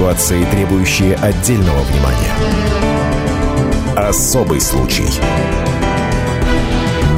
[0.00, 2.32] ситуации, требующие отдельного внимания.
[3.94, 5.04] Особый случай.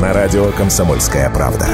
[0.01, 1.69] На радио «Комсомольская правда».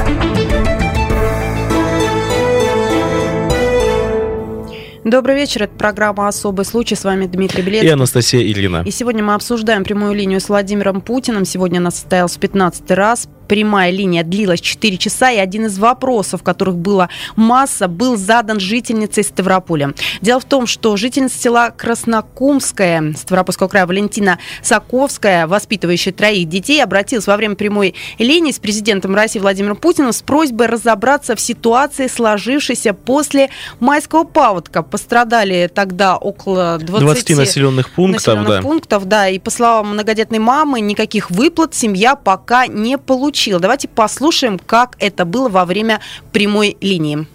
[5.02, 5.62] Добрый вечер.
[5.62, 6.94] Это программа «Особый случай».
[6.94, 7.88] С вами Дмитрий Белецкий.
[7.88, 8.82] И Анастасия Ильина.
[8.84, 11.46] И сегодня мы обсуждаем прямую линию с Владимиром Путиным.
[11.46, 16.42] Сегодня она состоялась в 15 раз прямая линия длилась 4 часа, и один из вопросов,
[16.42, 19.94] которых была масса, был задан жительницей Ставрополя.
[20.20, 27.26] Дело в том, что жительница села Краснокумская Ставропольского края Валентина Саковская, воспитывающая троих детей, обратилась
[27.26, 32.92] во время прямой линии с президентом России Владимиром Путиным с просьбой разобраться в ситуации, сложившейся
[32.92, 33.48] после
[33.80, 34.82] майского паводка.
[34.82, 38.26] Пострадали тогда около 20, 20 населенных пунктов.
[38.26, 38.62] Населенных да.
[38.62, 39.28] пунктов, да.
[39.28, 43.60] И по словам многодетной мамы, никаких выплат семья пока не получила получила.
[43.60, 46.00] Давайте послушаем, как это было во время
[46.32, 47.26] прямой линии.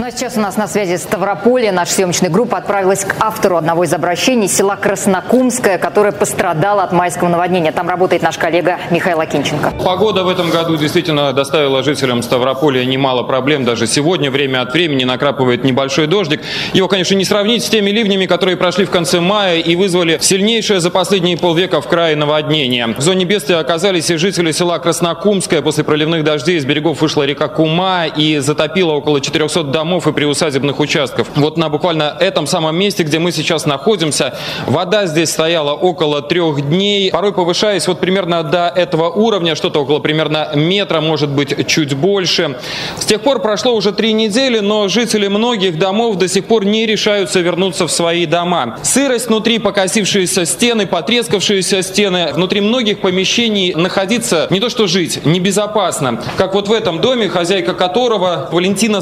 [0.00, 1.72] Ну а сейчас у нас на связи Ставрополье.
[1.72, 7.28] Наша съемочная группа отправилась к автору одного из обращений села Краснокумское, которое пострадало от майского
[7.28, 7.70] наводнения.
[7.70, 9.74] Там работает наш коллега Михаил Акинченко.
[9.84, 13.64] Погода в этом году действительно доставила жителям Ставрополья немало проблем.
[13.64, 16.40] Даже сегодня время от времени накрапывает небольшой дождик.
[16.72, 20.80] Его, конечно, не сравнить с теми ливнями, которые прошли в конце мая и вызвали сильнейшее
[20.80, 22.86] за последние полвека в крае наводнение.
[22.86, 25.60] В зоне бедствия оказались и жители села Краснокумское.
[25.60, 30.80] После проливных дождей из берегов вышла река Кума и затопила около 400 домов и приусадебных
[30.80, 31.28] участков.
[31.36, 36.68] Вот на буквально этом самом месте, где мы сейчас находимся, вода здесь стояла около трех
[36.68, 41.94] дней, порой повышаясь вот примерно до этого уровня, что-то около примерно метра, может быть, чуть
[41.94, 42.58] больше.
[42.98, 46.86] С тех пор прошло уже три недели, но жители многих домов до сих пор не
[46.86, 48.78] решаются вернуться в свои дома.
[48.82, 56.22] Сырость внутри, покосившиеся стены, потрескавшиеся стены, внутри многих помещений находиться не то что жить, небезопасно.
[56.36, 59.00] Как вот в этом доме, хозяйка которого Валентина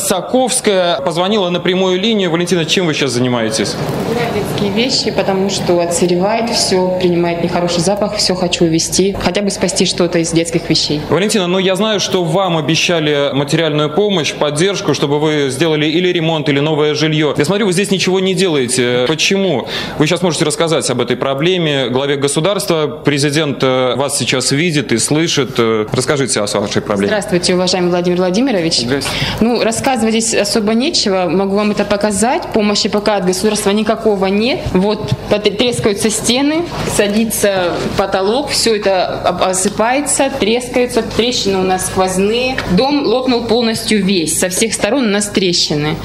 [0.58, 2.30] Саковская, позвонила на прямую линию.
[2.30, 3.76] Валентина, чем вы сейчас занимаетесь?
[4.08, 9.50] Убираю детские вещи, потому что отсыревает все, принимает нехороший запах, все хочу увезти, хотя бы
[9.50, 11.00] спасти что-то из детских вещей.
[11.10, 16.48] Валентина, ну я знаю, что вам обещали материальную помощь, поддержку, чтобы вы сделали или ремонт,
[16.48, 17.34] или новое жилье.
[17.36, 19.04] Я смотрю, вы здесь ничего не делаете.
[19.06, 19.68] Почему?
[19.98, 22.86] Вы сейчас можете рассказать об этой проблеме главе государства.
[23.04, 25.54] Президент э, вас сейчас видит и слышит.
[25.58, 27.08] Э, расскажите о вашей проблеме.
[27.08, 28.80] Здравствуйте, уважаемый Владимир Владимирович.
[28.80, 29.24] Здравствуйте.
[29.40, 31.28] Ну, рассказывать здесь особо нечего.
[31.28, 32.42] Могу вам это показать.
[32.54, 34.60] Помощи пока от государства никакого нет.
[34.72, 35.12] Вот
[35.58, 36.64] трескаются стены,
[36.96, 41.02] садится потолок, все это осыпается, трескаются.
[41.02, 42.56] Трещины у нас сквозные.
[42.76, 44.38] Дом лопнул полностью весь.
[44.38, 45.96] Со всех сторон у нас трещины.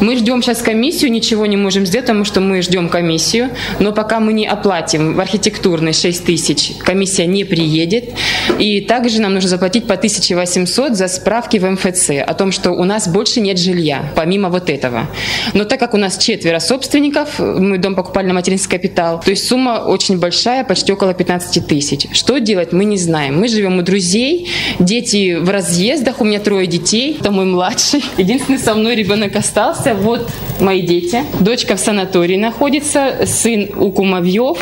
[0.00, 3.50] Мы ждем сейчас комиссию, ничего не можем сделать, потому что мы ждем комиссию.
[3.80, 8.10] Но пока мы не оплатим в архитектурной 6 тысяч, комиссия не приедет.
[8.58, 12.84] И также нам нужно заплатить по 1800 за справки в МФЦ о том, что у
[12.84, 15.06] нас больше нет жилья помимо вот этого.
[15.54, 19.46] Но так как у нас четверо собственников, мы дом покупали на материнский капитал, то есть
[19.46, 22.06] сумма очень большая, почти около 15 тысяч.
[22.12, 23.40] Что делать, мы не знаем.
[23.40, 28.02] Мы живем у друзей, дети в разъездах, у меня трое детей, это мой младший.
[28.16, 30.28] Единственный со мной ребенок остался, вот
[30.60, 31.24] мои дети.
[31.40, 34.58] Дочка в санатории находится, сын у кумовьев.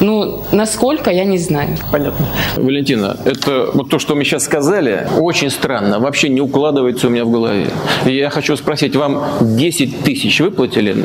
[0.00, 1.76] Ну, насколько, я не знаю.
[1.92, 2.26] Понятно.
[2.56, 7.24] Валентина, это вот то, что мы сейчас сказали, очень странно, вообще не укладывается у меня
[7.24, 7.68] в голове.
[8.04, 10.96] Я хочу спросить, вам 10 тысяч выплатили,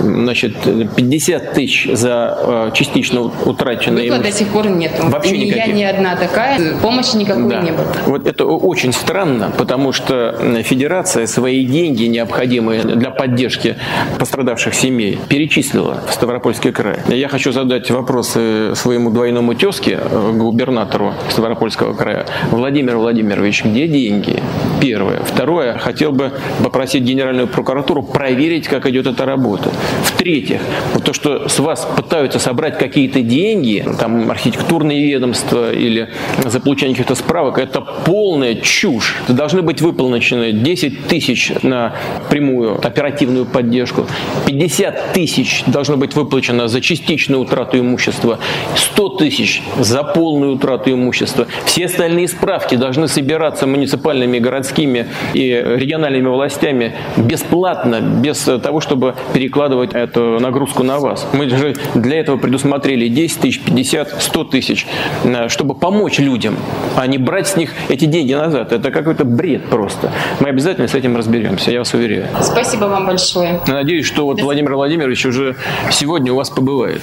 [0.00, 0.54] значит,
[0.94, 4.12] 50 тысяч за э, частично утраченные...
[4.12, 4.92] Выплат до сих пор нет.
[5.02, 5.66] Вообще ни никаких.
[5.66, 7.62] я, ни одна такая, помощи никакой да.
[7.62, 7.86] не было.
[8.06, 13.74] Вот это очень странно, потому что федерация свои деньги, необходимые для поддержки
[14.20, 17.00] пострадавших семей, перечислила в Ставропольский край.
[17.08, 22.26] Я хочу задать вопросы своему двойному тезке, э, губернатору Ставропольского края.
[22.52, 24.40] Владимир Владимирович, где деньги?
[24.80, 25.18] Первое.
[25.24, 26.30] Второе, хотел бы
[26.62, 29.70] попросить Генеральную прокуратуру проверить, как идет эта работа.
[30.04, 30.60] В-третьих,
[30.94, 36.08] вот то, что с вас пытаются собрать какие-то деньги, там архитектурные ведомства или
[36.44, 39.16] за получение каких-то справок, это полная чушь.
[39.28, 41.94] Должны быть выполнены 10 тысяч на
[42.28, 44.06] прямую оперативную поддержку,
[44.46, 48.38] 50 тысяч должно быть выплачено за частичную утрату имущества,
[48.74, 51.46] 100 тысяч за полную утрату имущества.
[51.64, 56.79] Все остальные справки должны собираться муниципальными, городскими и региональными властями
[57.16, 61.26] бесплатно, без того, чтобы перекладывать эту нагрузку на вас.
[61.32, 64.86] Мы же для этого предусмотрели 10 тысяч, 50, 100 тысяч,
[65.24, 66.56] э, чтобы помочь людям,
[66.96, 68.72] а не брать с них эти деньги назад.
[68.72, 70.12] Это какой-то бред просто.
[70.40, 72.28] Мы обязательно с этим разберемся, я вас уверяю.
[72.42, 73.60] Спасибо вам большое.
[73.66, 75.56] Я надеюсь, что вот Владимир Владимирович уже
[75.90, 77.02] сегодня у вас побывает.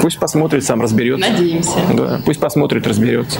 [0.00, 1.30] Пусть посмотрит, сам разберется.
[1.30, 1.78] Надеемся.
[1.92, 3.38] Да, пусть посмотрит, разберется.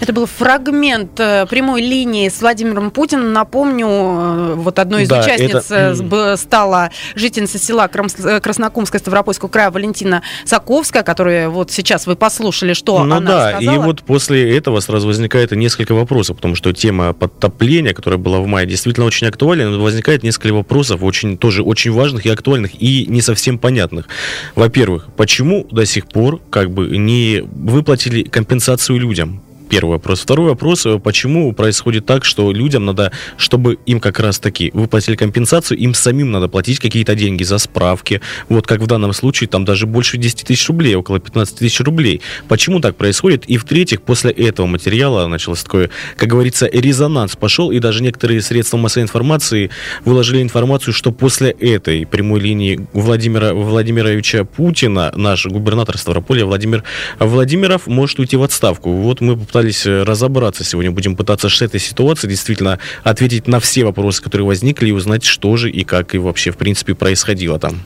[0.00, 3.32] Это был фрагмент э, прямой линии с Владимиром Путиным.
[3.32, 9.70] Напомню, э, вот одной из Да, участниц это- э, стала жительница села Краснокумская Ставропольского края
[9.70, 13.74] Валентина Саковская, которая вот сейчас вы послушали, что ну она да, сказала.
[13.74, 18.46] и вот после этого сразу возникает несколько вопросов, потому что тема подтопления, которая была в
[18.46, 23.06] мае, действительно очень актуальна, но возникает несколько вопросов, очень, тоже очень важных и актуальных, и
[23.06, 24.08] не совсем понятных.
[24.54, 29.40] Во-первых, почему до сих пор как бы не выплатили компенсацию людям?
[29.74, 30.20] Первый вопрос.
[30.20, 35.16] Второй вопрос, э, почему происходит так, что людям надо, чтобы им как раз таки выплатили
[35.16, 38.20] компенсацию, им самим надо платить какие-то деньги за справки.
[38.48, 42.20] Вот как в данном случае, там даже больше 10 тысяч рублей, около 15 тысяч рублей.
[42.46, 43.46] Почему так происходит?
[43.46, 48.76] И в-третьих, после этого материала началось такое, как говорится, резонанс пошел, и даже некоторые средства
[48.76, 49.70] массовой информации
[50.04, 56.84] выложили информацию, что после этой прямой линии Владимира Владимировича Путина, наш губернатор Ставрополя Владимир
[57.18, 58.92] Владимиров может уйти в отставку.
[58.92, 63.84] Вот мы попытались э, разобраться сегодня, будем пытаться с этой ситуации действительно ответить на все
[63.84, 67.80] вопросы, которые возникли, и узнать, что же и как и вообще, в принципе, происходило там.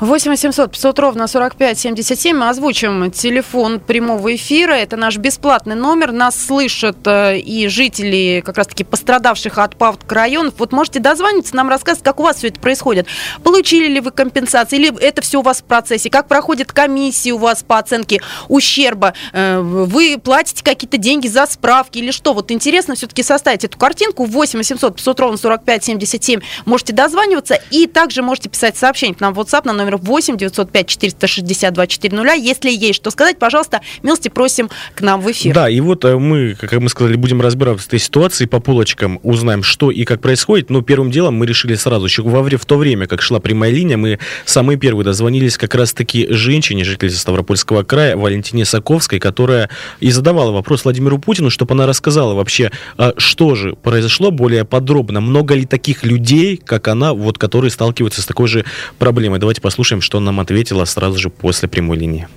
[0.00, 2.36] 8 800 500 ровно 45 77.
[2.36, 4.72] Мы озвучим телефон прямого эфира.
[4.72, 6.12] Это наш бесплатный номер.
[6.12, 10.54] Нас слышат э, и жители как раз-таки пострадавших от паводка районов.
[10.58, 13.06] Вот можете дозвониться, нам рассказать, как у вас все это происходит.
[13.42, 16.10] Получили ли вы компенсации, или это все у вас в процессе?
[16.10, 19.14] Как проходит комиссия у вас по оценке ущерба?
[19.32, 22.32] Э, Вы платите какие-то деньги за справки или что?
[22.32, 24.24] Вот интересно все-таки составить эту картинку.
[24.24, 26.40] 8 800 500 ровно 45 77.
[26.64, 30.86] Можете дозваниваться и также можете писать сообщение к нам в WhatsApp на номер 8 905
[30.86, 32.34] 462 400.
[32.34, 35.54] Если есть что сказать, пожалуйста, милости просим к нам в эфир.
[35.54, 39.18] Да, и вот э, мы, как мы сказали, будем разбираться с этой ситуацией по полочкам,
[39.22, 40.70] узнаем, что и как происходит.
[40.70, 43.96] Но первым делом мы решили сразу, еще во в то время, как шла прямая линия,
[43.96, 49.70] мы самые первые дозвонились как раз-таки женщине, жительнице Ставропольского края, Валентине Саковской, которая
[50.00, 55.20] и задавала вопрос Владимиру Путину, чтобы она рассказала вообще, а, что же произошло более подробно,
[55.20, 58.64] много ли таких людей, как она, вот, которые сталкиваются с такой же
[58.98, 59.38] проблемой.
[59.38, 62.28] Давайте послушаем, что нам ответила сразу же после прямой линии.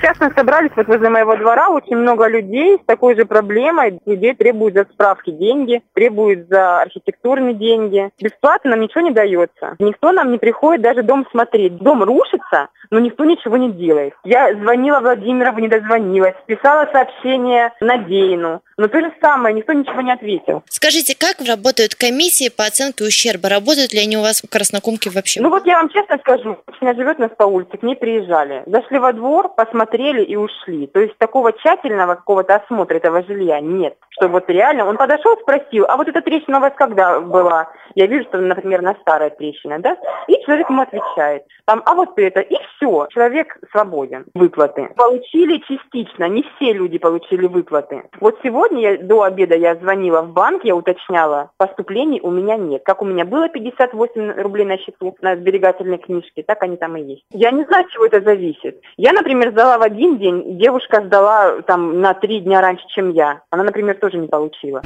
[0.00, 3.98] Сейчас мы собрались вот возле моего двора, очень много людей с такой же проблемой.
[4.06, 8.10] Людей требуют за справки деньги, требуют за архитектурные деньги.
[8.20, 9.74] Бесплатно нам ничего не дается.
[9.80, 11.78] Никто нам не приходит даже дом смотреть.
[11.78, 14.14] Дом рушится, но никто ничего не делает.
[14.22, 18.62] Я звонила Владимирову, не дозвонилась, писала сообщение Надеину.
[18.76, 20.62] Но то же самое, никто ничего не ответил.
[20.68, 23.48] Скажите, как работают комиссии по оценке ущерба?
[23.48, 25.40] Работают ли они у вас в Краснокумке вообще?
[25.40, 28.62] Ну вот я вам честно скажу, женщина живет у нас по улице, к ней приезжали.
[28.66, 30.86] Зашли во двор, посмотрели и ушли.
[30.86, 33.96] То есть такого тщательного какого-то осмотра этого жилья нет.
[34.10, 37.68] Что вот реально, он подошел, спросил, а вот эта трещина у вас когда была?
[37.94, 39.96] Я вижу, что, например, на старая трещина, да?
[40.26, 43.06] И человек ему отвечает, там, а вот это, и все.
[43.10, 44.26] Человек свободен.
[44.34, 44.88] Выплаты.
[44.96, 48.04] Получили частично, не все люди получили выплаты.
[48.20, 52.82] Вот сегодня я, до обеда я звонила в банк, я уточняла, поступлений у меня нет.
[52.84, 57.02] Как у меня было 58 рублей на счету на сберегательной книжке, так они там и
[57.02, 57.24] есть.
[57.32, 58.80] Я не знаю, от чего это зависит.
[58.96, 63.42] Я, например, сдала в один день, девушка сдала там на три дня раньше, чем я.
[63.50, 64.82] Она, например, тоже не получила.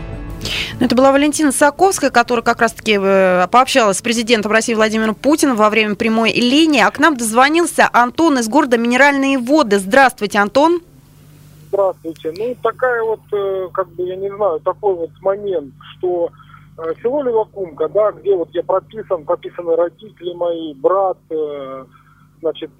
[0.80, 5.56] Ну, Это была Валентина Саковская, которая как раз-таки э, пообщалась с президентом России Владимиром Путиным
[5.56, 6.82] во время прямой линии.
[6.82, 9.78] А к нам дозвонился Антон из города Минеральные воды.
[9.78, 10.80] Здравствуйте, Антон.
[11.68, 12.32] Здравствуйте.
[12.36, 16.30] Ну, такая вот, э, как бы, я не знаю, такой вот момент, что
[16.78, 21.18] э, село Левакумка, да, где вот я прописан, прописаны родители мои, брат,
[22.42, 22.70] значит,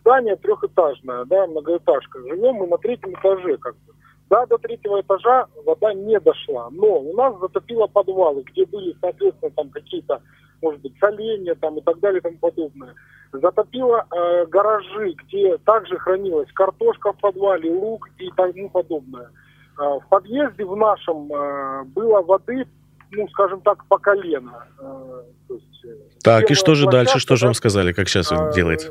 [0.00, 2.18] здание трехэтажное, да, многоэтажка.
[2.28, 3.94] Живем мы на третьем этаже, как бы.
[4.30, 9.52] Да, до третьего этажа вода не дошла, но у нас затопило подвалы, где были, соответственно,
[9.52, 10.20] там какие-то,
[10.62, 12.94] может быть, соленья там и так далее и тому подобное.
[13.32, 19.28] Затопило э, гаражи, где также хранилась картошка в подвале, лук и тому подобное.
[19.78, 22.66] Э, в подъезде в нашем э, было воды,
[23.16, 24.66] ну, скажем так, по колено.
[24.80, 25.88] Э, есть, э,
[26.22, 28.90] Так, и что же дальше, что же вам сказали, как сейчас а, делает?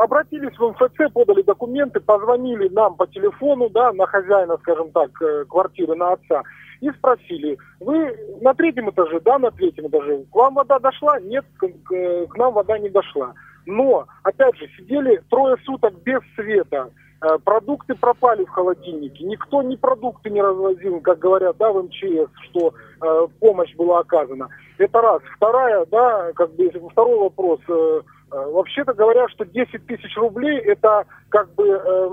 [0.00, 5.44] Обратились в МФЦ, подали документы, позвонили нам по телефону, да, на хозяина, скажем так, э,
[5.48, 6.42] квартиры, на отца,
[6.80, 11.20] и спросили, вы на третьем этаже, да, на третьем этаже, к вам вода дошла?
[11.20, 13.34] Нет, к, к- к нам вода не дошла.
[13.66, 16.90] Но, опять же, сидели трое суток без света,
[17.24, 22.30] Э, продукты пропали в холодильнике, никто ни продукты не развозил, как говорят, да, в МЧС,
[22.50, 22.93] что э,
[23.40, 24.48] помощь была оказана.
[24.78, 25.22] Это раз.
[25.36, 27.60] Вторая, да, как бы второй вопрос.
[27.68, 28.00] э,
[28.34, 32.08] Э, вообще-то говорят, что 10 тысяч рублей это как бы э,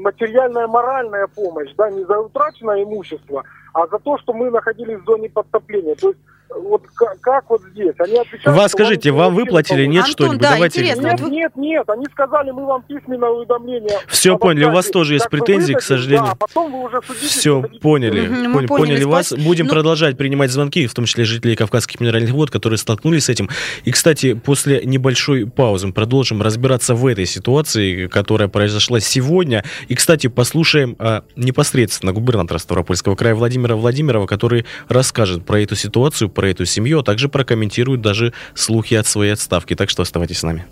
[0.00, 3.42] материальная, моральная помощь, да, не за утраченное имущество,
[3.82, 5.94] а за то, что мы находились в зоне подтопления.
[5.94, 6.20] То есть
[6.62, 7.92] вот как, как вот здесь?
[7.98, 10.38] Они отвечают, Вас скажите, вам выплатили, нет что-нибудь?
[10.40, 10.80] да, Давайте.
[10.80, 11.06] интересно.
[11.08, 13.98] Нет, нет, нет, они сказали, мы вам письменное уведомление.
[14.08, 16.24] Все поняли, у вас тоже есть претензии, к сожалению.
[16.24, 17.28] Да, а потом вы уже судитесь.
[17.28, 18.22] Все, поняли.
[18.28, 19.32] Мы Поняли, поняли, поняли вас.
[19.34, 23.28] Будем Ну- продолжать принимать звонки, в том числе жителей Кавказских минеральных вод, которые столкнулись с
[23.28, 23.50] этим.
[23.84, 29.64] И, кстати, после небольшой паузы мы продолжим разбираться в этой ситуации, которая произошла сегодня.
[29.88, 36.28] И, кстати, послушаем а, непосредственно губернатора Ставропольского края Владимира Владимирова, который расскажет про эту ситуацию,
[36.28, 39.74] про эту семью, а также прокомментирует даже слухи от своей отставки.
[39.74, 40.66] Так что оставайтесь с нами.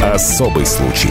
[0.00, 1.10] Особый случай.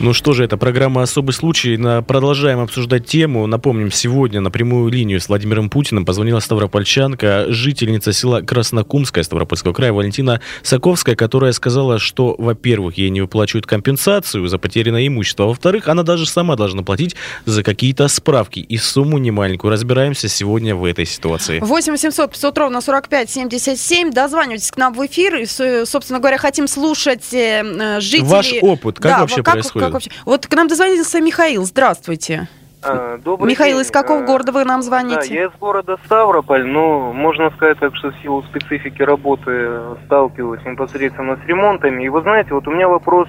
[0.00, 1.76] Ну что же, это программа «Особый случай».
[1.76, 3.44] На- Продолжаем обсуждать тему.
[3.48, 9.92] Напомним, сегодня на прямую линию с Владимиром Путиным позвонила ставропольчанка, жительница села Краснокумская Ставропольского края
[9.92, 15.88] Валентина Саковская, которая сказала, что, во-первых, ей не выплачивают компенсацию за потерянное имущество, а во-вторых,
[15.88, 19.72] она даже сама должна платить за какие-то справки и сумму немаленькую.
[19.72, 21.58] Разбираемся сегодня в этой ситуации.
[21.58, 24.12] 8 800 500 ровно 45 77.
[24.12, 25.34] Дозванивайтесь к нам в эфир.
[25.38, 28.28] И, собственно говоря, хотим слушать э, э, жителей...
[28.28, 29.87] Ваш опыт, как Да, вообще как- происходит?
[29.88, 30.10] Как вообще?
[30.24, 31.64] Вот к нам дозвонился Михаил.
[31.64, 32.48] Здравствуйте.
[32.82, 33.86] А, Добрый Михаил, день.
[33.86, 35.34] из какого А, города вы нам Да, звоните?
[35.34, 41.36] я из города Ставрополь, но можно сказать так, что в силу специфики работы сталкиваюсь непосредственно
[41.36, 42.04] с ремонтами.
[42.04, 43.28] И вы знаете, вот у меня вопрос,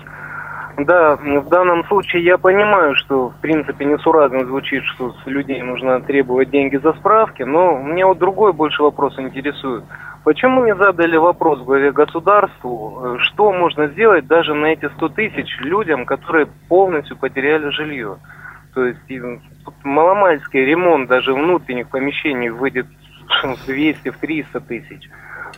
[0.78, 6.00] да, в данном случае я понимаю, что в принципе несуразно звучит, что с людей нужно
[6.01, 9.84] требовать деньги за справки, но меня вот другой больше вопрос интересует.
[10.24, 15.58] Почему не задали вопрос главе государству, э, что можно сделать даже на эти 100 тысяч
[15.60, 18.18] людям, которые полностью потеряли жилье?
[18.74, 19.00] То есть
[19.84, 22.88] маломальский ремонт даже внутренних помещений выйдет
[23.44, 25.10] в 200, в 300 тысяч.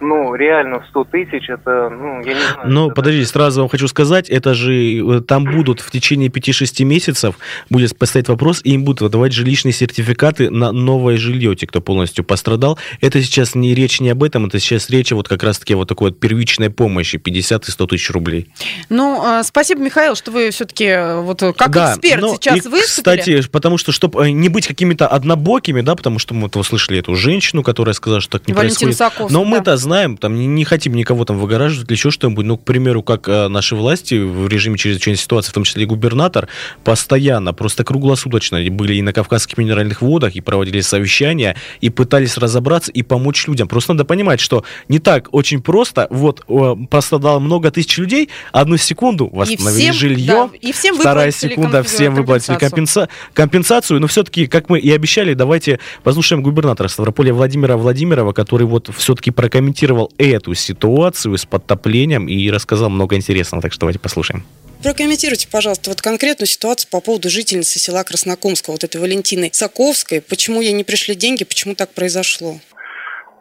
[0.01, 2.59] Ну, реально в 100 тысяч это, ну, я не знаю.
[2.65, 6.83] Ну, это подождите, сразу вам хочу сказать, это же э, там будут в течение 5-6
[6.83, 7.35] месяцев
[7.69, 12.23] будет поставить вопрос, и им будут выдавать жилищные сертификаты на новое жилье, те, кто полностью
[12.23, 12.79] пострадал.
[12.99, 16.09] Это сейчас не речь не об этом, это сейчас речь вот как раз-таки вот такой
[16.09, 18.47] вот первичной помощи, 50 и 100 тысяч рублей.
[18.89, 22.69] Ну, э, спасибо, Михаил, что вы все-таки вот э, как Да, эксперт ну, сейчас и,
[22.69, 23.17] выступили.
[23.19, 27.15] Кстати, потому что, чтобы не быть какими-то однобокими, да, потому что мы вот услышали эту
[27.15, 28.97] женщину, которая сказала, что так не Валентину происходит.
[28.97, 29.49] Саковскую, Но да.
[29.49, 32.45] мы-то знаем, там не, не хотим никого там выгораживать или еще что-нибудь.
[32.45, 35.85] Ну, к примеру, как э, наши власти в режиме чрезвычайной ситуации, в том числе и
[35.85, 36.47] губернатор,
[36.85, 42.89] постоянно, просто круглосуточно были и на Кавказских минеральных водах, и проводили совещания, и пытались разобраться
[42.93, 43.67] и помочь людям.
[43.67, 46.07] Просто надо понимать, что не так очень просто.
[46.09, 51.27] Вот э, пострадало много тысяч людей, одну секунду восстановили всем, жилье, да, и всем вторая
[51.27, 53.07] выплатили секунда, комп- всем выплатили компенсацию.
[53.07, 53.99] компенса- компенсацию.
[53.99, 59.31] Но все-таки, как мы и обещали, давайте послушаем губернатора Ставрополя Владимира Владимирова, который вот все-таки
[59.31, 59.80] прокомментировал
[60.17, 63.61] эту ситуацию с подтоплением и рассказал много интересного.
[63.61, 64.43] Так что давайте послушаем.
[64.83, 70.21] Прокомментируйте, пожалуйста, вот конкретную ситуацию по поводу жительницы села Краснокумского, вот этой Валентины Саковской.
[70.21, 72.55] Почему ей не пришли деньги, почему так произошло?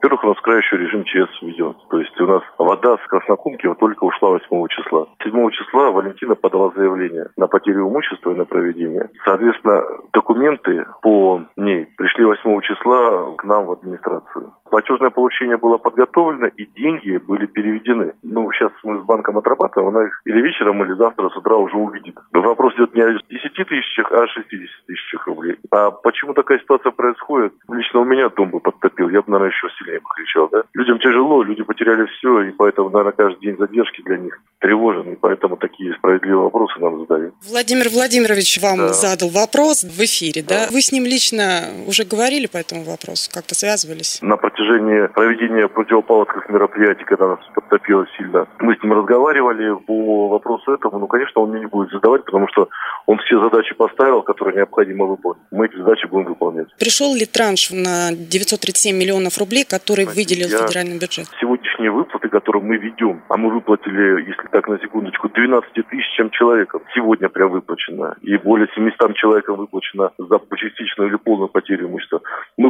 [0.03, 1.77] Во-первых, у нас край еще режим ЧС введен.
[1.91, 5.07] То есть у нас вода с Краснокумки вот только ушла 8 числа.
[5.23, 9.11] 7 числа Валентина подала заявление на потерю имущества и на проведение.
[9.27, 9.83] Соответственно,
[10.15, 14.55] документы по ней пришли 8 числа к нам в администрацию.
[14.71, 18.13] Платежное получение было подготовлено и деньги были переведены.
[18.23, 21.77] Ну, сейчас мы с банком отрабатываем, она их или вечером, или завтра с утра уже
[21.77, 22.15] увидит.
[22.33, 23.21] Но вопрос идет не о 10
[23.69, 25.57] тысячах, а о 60 тысячах рублей.
[25.71, 27.53] А почему такая ситуация происходит?
[27.69, 30.63] Лично у меня дом бы подтопил, я бы, наверное, еще сильнее бы кричал, да?
[30.75, 35.17] Людям тяжело, люди потеряли все, и поэтому, наверное, каждый день задержки для них тревожен, и
[35.17, 37.35] поэтому такие справедливые вопросы нам задают.
[37.49, 38.89] Владимир Владимирович вам Да.
[38.93, 40.69] задал вопрос в эфире, да?
[40.71, 44.21] Вы с ним лично уже говорили по этому вопросу, как-то связывались?
[44.23, 44.60] на протяжении
[45.09, 50.99] проведения противопаводковых мероприятий, когда нас подтопило сильно, мы с ним разговаривали по вопросу этому.
[50.99, 52.69] Ну, конечно, он мне не будет задавать, потому что
[53.07, 55.43] он все задачи поставил, которые необходимо выполнить.
[55.51, 56.69] Мы эти задачи будем выполнять.
[56.79, 61.27] Пришел ли транш на 937 миллионов рублей, который выделил я- федеральный бюджет?
[61.41, 66.83] Сегодняшние выплаты, которые мы ведем, а мы выплатили, если так на секундочку, 12 тысячам человеком.
[66.95, 68.15] Сегодня прям выплачено.
[68.23, 72.21] И более 700 человекам выплачено за частичную или полную потерю имущества.
[72.57, 72.70] Мы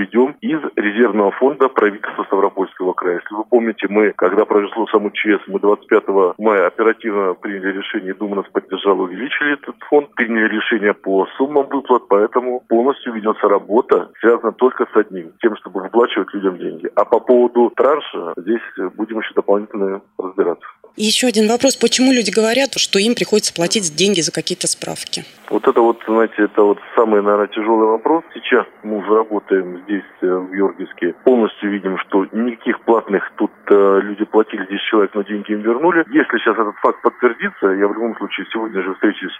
[0.00, 3.20] ведем из резервного фонда правительства Ставропольского края.
[3.22, 8.36] Если вы помните, мы, когда произошло само ЧС, мы 25 мая оперативно приняли решение, Дума
[8.36, 14.52] нас поддержала, увеличили этот фонд, приняли решение по суммам выплат, поэтому полностью ведется работа, связана
[14.52, 16.90] только с одним, тем, чтобы выплачивать людям деньги.
[16.96, 18.62] А по поводу транша, здесь
[18.96, 20.66] будем еще дополнительно разбираться.
[20.96, 21.76] Еще один вопрос.
[21.76, 25.24] Почему люди говорят, что им приходится платить деньги за какие-то справки?
[25.48, 28.22] Вот это вот, знаете, это вот самый, наверное, тяжелый вопрос.
[28.34, 31.14] Сейчас мы уже работаем здесь, э, в Георгиевске.
[31.24, 36.04] Полностью видим, что никаких платных тут э, люди платили 10 человек, но деньги им вернули.
[36.10, 39.32] Если сейчас этот факт подтвердится, я в любом случае сегодня же встречусь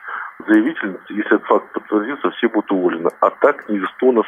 [0.43, 1.17] с заявительницей.
[1.17, 3.11] Если этот факт подтвердится, все будут уволены.
[3.21, 3.65] А так
[4.03, 4.27] у нас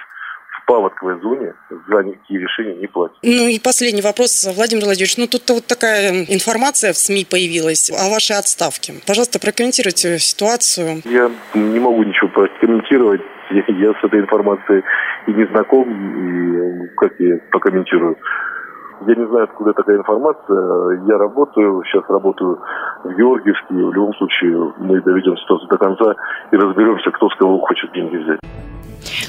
[0.62, 1.54] в паводковой зоне
[1.88, 3.16] за никакие решения не платит.
[3.22, 5.16] Ну и последний вопрос, Владимир Владимирович.
[5.16, 8.94] Ну тут вот такая информация в СМИ появилась о вашей отставке.
[9.06, 11.02] Пожалуйста, прокомментируйте ситуацию.
[11.04, 13.20] Я не могу ничего прокомментировать.
[13.50, 14.82] Я, я с этой информацией
[15.26, 18.16] и не знаком, и как я прокомментирую.
[19.06, 21.02] Я не знаю, откуда такая информация.
[21.08, 22.58] Я работаю, сейчас работаю
[23.04, 23.74] в Георгиевске.
[23.74, 26.14] В любом случае мы доведем ситуацию до конца
[26.52, 28.40] и разберемся, кто с кого хочет деньги взять.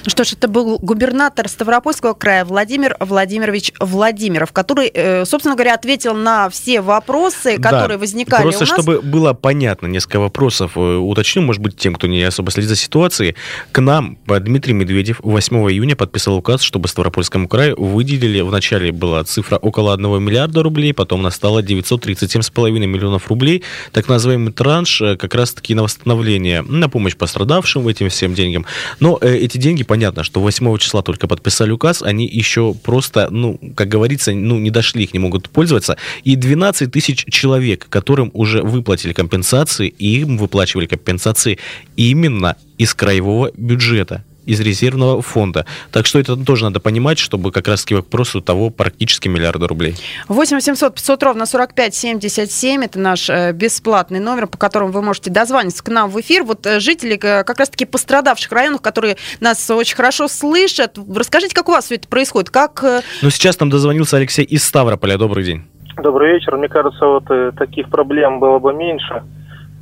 [0.06, 5.75] Ну что ж, это был губернатор Ставропольского края Владимир Владимирович Владимиров, который, э, собственно говоря,
[5.75, 8.74] ответил на все вопросы, которые да, возникали просто, у нас.
[8.74, 12.75] чтобы было понятно, несколько вопросов э, уточню, может быть, тем, кто не особо следит за
[12.75, 13.36] ситуацией.
[13.72, 19.58] К нам Дмитрий Медведев 8 июня подписал указ, чтобы Ставропольскому краю выделили, вначале была цифра
[19.63, 25.74] около 1 миллиарда рублей, потом она стала 937,5 миллионов рублей, так называемый транш как раз-таки
[25.74, 28.65] на восстановление, на помощь пострадавшим этим всем деньгам.
[29.00, 33.88] Но эти деньги, понятно, что 8 числа только подписали указ, они еще просто, ну, как
[33.88, 35.98] говорится, ну, не дошли, их не могут пользоваться.
[36.24, 41.60] И 12 тысяч человек, которым уже выплатили компенсации, им выплачивали компенсации
[41.96, 45.65] именно из краевого бюджета из резервного фонда.
[45.91, 49.95] Так что это тоже надо понимать, чтобы как раз к вопросу того практически миллиарда рублей.
[50.27, 52.83] 8 800 500 ровно 45 77.
[52.83, 56.43] Это наш э, бесплатный номер, по которому вы можете дозвониться к нам в эфир.
[56.43, 60.97] Вот э, жители э, как раз-таки пострадавших районов, которые нас очень хорошо слышат.
[61.15, 62.50] Расскажите, как у вас все это происходит?
[62.50, 62.83] Как...
[63.21, 65.17] Ну, сейчас нам дозвонился Алексей из Ставрополя.
[65.17, 65.63] Добрый день.
[66.01, 66.57] Добрый вечер.
[66.57, 69.23] Мне кажется, вот таких проблем было бы меньше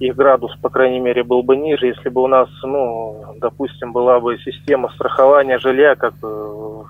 [0.01, 4.19] их градус, по крайней мере, был бы ниже, если бы у нас, ну, допустим, была
[4.19, 6.87] бы система страхования жилья, как в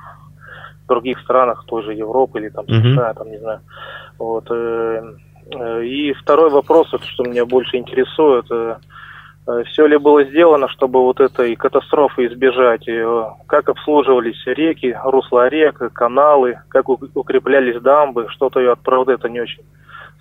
[0.87, 3.13] других странах той же Европы или там США, mm-hmm.
[3.13, 3.59] там, не знаю.
[4.17, 4.45] Вот.
[4.49, 5.13] Э,
[5.51, 8.75] э, и второй вопрос, вот, что меня больше интересует, э,
[9.65, 12.85] все ли было сделано, чтобы вот этой катастрофы избежать?
[13.47, 18.27] Как обслуживались реки, русла рек, каналы, как укреплялись дамбы?
[18.29, 19.63] Что-то я от правды это не очень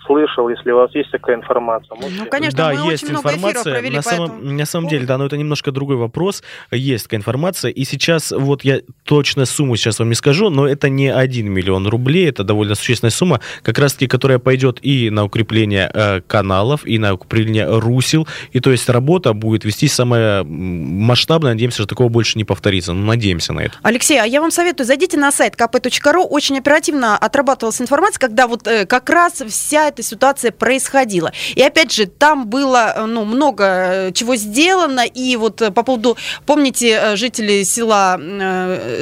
[0.07, 1.95] слышал, если у вас есть такая информация.
[1.97, 2.23] Можете...
[2.23, 3.41] Ну, конечно, да, мы есть очень информация.
[3.41, 4.29] Много провели, на, поэтому...
[4.29, 6.43] самом, на самом деле, да, но это немножко другой вопрос.
[6.71, 7.71] Есть такая информация.
[7.71, 11.87] И сейчас, вот я точно сумму сейчас вам не скажу, но это не 1 миллион
[11.87, 16.99] рублей, это довольно существенная сумма, как раз-таки, которая пойдет и на укрепление э, каналов, и
[16.99, 18.27] на укрепление русел.
[18.53, 21.53] И то есть работа будет вести самая масштабная.
[21.53, 22.93] Надеемся, что такого больше не повторится.
[22.93, 23.75] Ну, надеемся на это.
[23.83, 26.23] Алексей, а я вам советую, зайдите на сайт kp.ru.
[26.23, 31.33] Очень оперативно отрабатывалась информация, когда вот э, как раз вся эта ситуация происходила.
[31.55, 35.83] И опять же, там было э, ну, много э, чего сделано, и вот э, по
[35.83, 38.19] поводу, помните, жители села,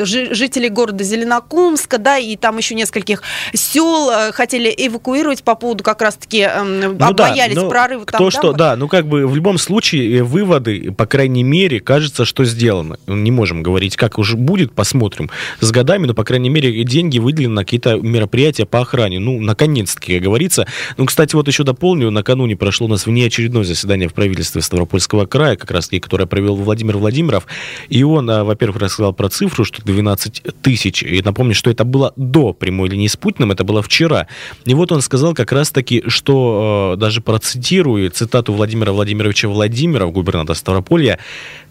[0.04, 3.22] жители города Зеленокумска, да, и там еще нескольких
[3.54, 8.30] сел хотели эвакуировать по поводу как раз-таки эм, ну, боялись да, прорыва кто там.
[8.30, 12.98] что, да, ну как бы в любом случае выводы, по крайней мере, кажется, что сделано.
[13.06, 17.54] Не можем говорить, как уже будет, посмотрим с годами, но, по крайней мере, деньги выделены
[17.54, 19.18] на какие-то мероприятия по охране.
[19.18, 24.08] Ну, наконец-таки, как говорится, ну, кстати, вот еще дополню, накануне прошло у нас внеочередное заседание
[24.08, 27.46] в правительстве Ставропольского края, как раз таки, которое провел Владимир Владимиров,
[27.88, 32.12] и он, а, во-первых, рассказал про цифру, что 12 тысяч, и напомню, что это было
[32.16, 34.26] до прямой линии с Путиным, это было вчера.
[34.64, 40.10] И вот он сказал как раз таки, что, э, даже процитирую цитату Владимира Владимировича Владимирова,
[40.10, 41.18] губернатора Ставрополья,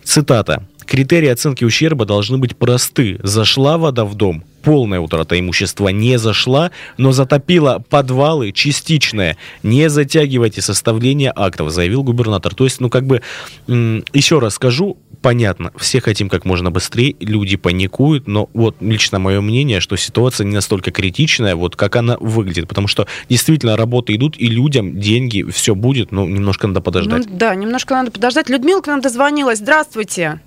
[0.03, 3.19] цитата, Критерии оценки ущерба должны быть просты.
[3.21, 9.37] Зашла вода в дом, полная утрата имущества не зашла, но затопила подвалы частичная.
[9.63, 12.55] Не затягивайте составление актов, заявил губернатор.
[12.55, 13.21] То есть, ну как бы,
[13.67, 19.41] еще раз скажу, понятно, все хотим как можно быстрее, люди паникуют, но вот лично мое
[19.41, 24.35] мнение, что ситуация не настолько критичная, вот как она выглядит, потому что действительно работы идут,
[24.37, 27.25] и людям деньги, все будет, но немножко надо подождать.
[27.27, 28.49] Ну, да, немножко надо подождать.
[28.49, 29.59] Людмила к нам дозвонилась.
[29.59, 30.41] Здравствуйте.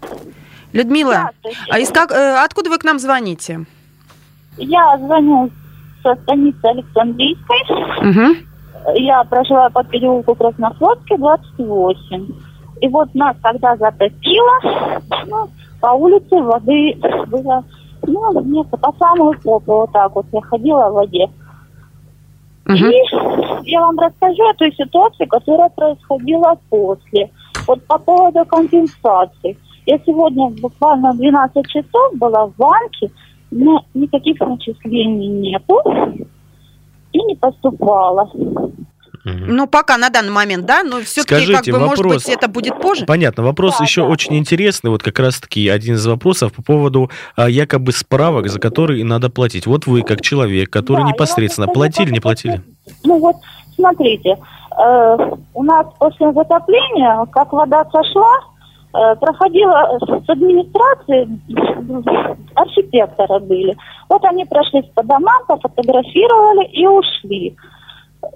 [0.72, 1.30] Людмила,
[1.68, 3.66] а из как, э, откуда вы к нам звоните?
[4.56, 5.50] Я звоню
[6.02, 7.60] со станицы Александрийской.
[8.10, 8.36] Угу.
[8.94, 12.49] Я проживаю по переулку Краснофлотской, 28.
[12.80, 15.48] И вот нас тогда затопило, ну,
[15.80, 17.64] по улице воды было,
[18.06, 21.28] ну, мне по самую попу, вот так вот, я ходила в воде.
[22.66, 22.74] Угу.
[22.74, 27.30] И я вам расскажу о той ситуации, которая происходила после.
[27.66, 29.58] Вот по поводу компенсации.
[29.86, 33.10] Я сегодня буквально 12 часов была в банке,
[33.50, 35.82] но никаких начислений нету
[37.12, 38.30] и не поступало.
[39.24, 42.48] Ну, пока на данный момент, да, но все-таки, как Скажите, бы, может вопрос- быть, это
[42.48, 43.04] будет позже.
[43.06, 43.42] Понятно.
[43.42, 44.08] Вопрос Да, еще да.
[44.08, 44.90] очень интересный.
[44.90, 49.66] Вот как раз-таки один из вопросов по поводу а, якобы справок, за которые надо платить.
[49.66, 52.62] Вот вы, как человек, который Да, непосредственно платили, не платили?
[53.04, 53.36] Ну вот,
[53.74, 54.38] смотрите,
[54.78, 55.16] э,
[55.54, 58.38] у нас после затопления, как вода сошла,
[58.94, 61.28] э, проходила с администрации,
[62.54, 63.76] архитекторы были.
[64.08, 67.56] Вот они прошлись по домам, пофотографировали и ушли.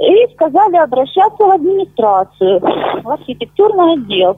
[0.01, 4.37] И сказали обращаться в администрацию, в архитектурный отдел.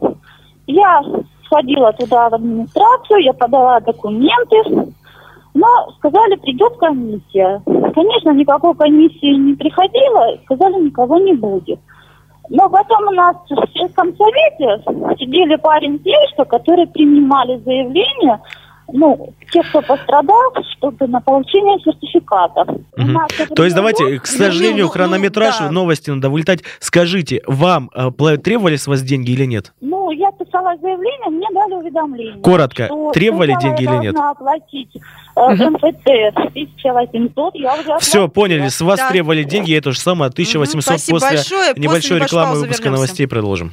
[0.67, 1.03] Я
[1.47, 4.57] сходила туда в администрацию, я подала документы,
[5.55, 7.63] но сказали, придет комиссия.
[7.95, 11.81] Конечно, никакой комиссии не приходило, сказали, никого не будет.
[12.49, 14.83] Но потом у нас в сельском совете
[15.19, 18.41] сидели парень девушка, которые принимали заявления,
[18.93, 22.69] ну, те, кто пострадал, чтобы на получение сертификатов.
[22.97, 23.13] У Мгм.
[23.13, 25.71] нас это То есть давайте, к сожалению, ну, хронометраж да.
[25.71, 26.63] новости надо вылетать.
[26.81, 29.73] Скажите, вам э, требовали с вас деньги или нет?
[29.81, 32.43] Ну, я писала заявление, мне дали уведомление.
[32.43, 34.17] Коротко, что требовали деньги или нет?
[34.17, 34.91] оплатить
[35.37, 39.11] э, МФТ 1800, я уже Все, поняли, с вас Да.
[39.11, 41.61] требовали деньги, это же самое, 1800 спасибо после большое.
[41.75, 42.91] После небольшой небольшой рекламы выпуска вернемся.
[43.03, 43.73] новостей продолжим.